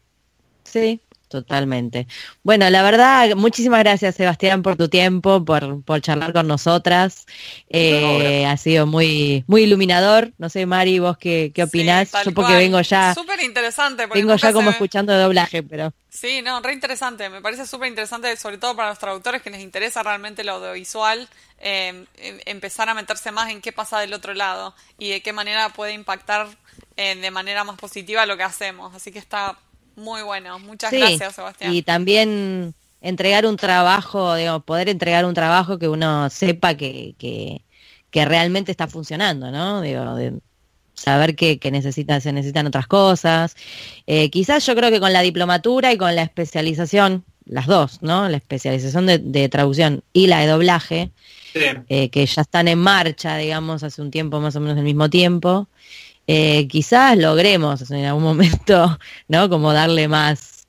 [0.64, 1.00] Sí,
[1.30, 2.08] Totalmente.
[2.42, 7.24] Bueno, la verdad, muchísimas gracias Sebastián por tu tiempo, por, por charlar con nosotras.
[7.68, 10.32] Eh, ha sido muy, muy iluminador.
[10.38, 12.10] No sé, Mari, vos qué, qué opinás.
[12.24, 13.14] Yo porque vengo ya.
[13.14, 14.06] Súper interesante.
[14.06, 15.92] Vengo ya como escuchando de doblaje, pero.
[16.08, 17.30] Sí, no, re interesante.
[17.30, 21.28] Me parece súper interesante, sobre todo para los traductores que les interesa realmente lo audiovisual,
[21.60, 25.32] em, em, empezar a meterse más en qué pasa del otro lado y de qué
[25.32, 26.48] manera puede impactar
[26.96, 28.96] eh, de manera más positiva lo que hacemos.
[28.96, 29.56] Así que está
[29.96, 31.74] muy bueno, muchas gracias, Sebastián.
[31.74, 38.24] Y también entregar un trabajo, digamos, poder entregar un trabajo que uno sepa que, que,
[38.24, 39.80] realmente está funcionando, ¿no?
[39.80, 40.34] Digo, de
[40.94, 43.56] saber que, que necesita, se necesitan otras cosas.
[44.06, 48.28] Eh, quizás yo creo que con la diplomatura y con la especialización, las dos, ¿no?
[48.28, 51.10] La especialización de, traducción y la de doblaje,
[51.54, 55.10] eh, que ya están en marcha, digamos, hace un tiempo más o menos el mismo
[55.10, 55.68] tiempo.
[56.26, 58.98] Eh, quizás logremos en algún momento,
[59.28, 59.48] ¿no?
[59.48, 60.66] Como darle más,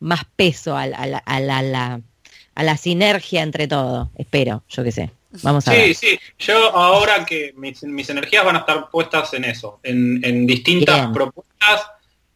[0.00, 2.00] más peso a, la, a, la,
[2.54, 4.10] a la sinergia entre todo.
[4.16, 5.10] Espero, yo qué sé.
[5.42, 9.80] Vamos a sí, Sí, Yo ahora que mis, energías van a estar puestas en eso,
[9.82, 11.86] en, distintas propuestas.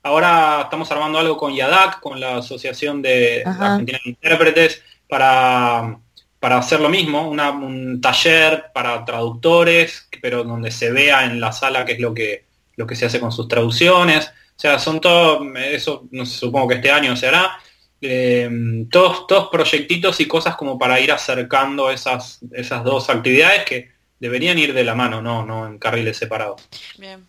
[0.02, 5.98] Ahora estamos armando algo con YADAC, con la Asociación de Argentina de Intérpretes, para,
[6.40, 11.84] para hacer lo mismo, un taller para traductores, pero donde se vea en la sala
[11.84, 14.26] qué es lo que lo que se hace con sus traducciones.
[14.26, 17.58] O sea, son todos, eso no sé, supongo que este año se hará,
[18.00, 18.50] eh,
[18.90, 24.58] todos, todos proyectitos y cosas como para ir acercando esas, esas dos actividades que deberían
[24.58, 26.68] ir de la mano, no, no en carriles separados.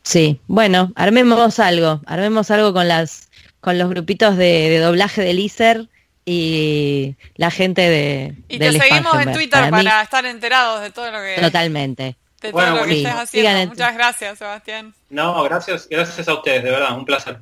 [0.04, 3.30] Sí, bueno, armemos algo, armemos algo con las
[3.62, 5.88] con los grupitos de, doblaje del ISER
[6.34, 11.20] y la gente de y te seguimos en Twitter para, estar enterados de todo lo
[11.20, 12.16] que totalmente
[12.52, 13.68] bueno, lo que haciendo.
[13.68, 14.96] Muchas gracias, Sebastián.
[15.10, 17.40] No, gracias, gracias a ustedes, de verdad, un placer.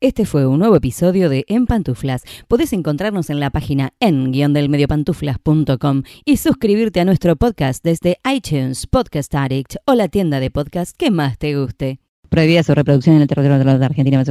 [0.00, 2.24] Este fue un nuevo episodio de En Pantuflas.
[2.46, 9.76] Podés encontrarnos en la página en-delmediopantuflas.com y suscribirte a nuestro podcast desde iTunes, Podcast Addict
[9.86, 12.03] o la tienda de podcast que más te guste.
[12.34, 14.24] Prohibida su reproducción en el territorio de Argentina,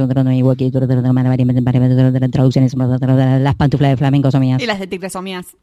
[2.30, 4.62] traducciones, las pantuflas de flamenco son mías.
[4.62, 5.56] Y las de tigre son mías.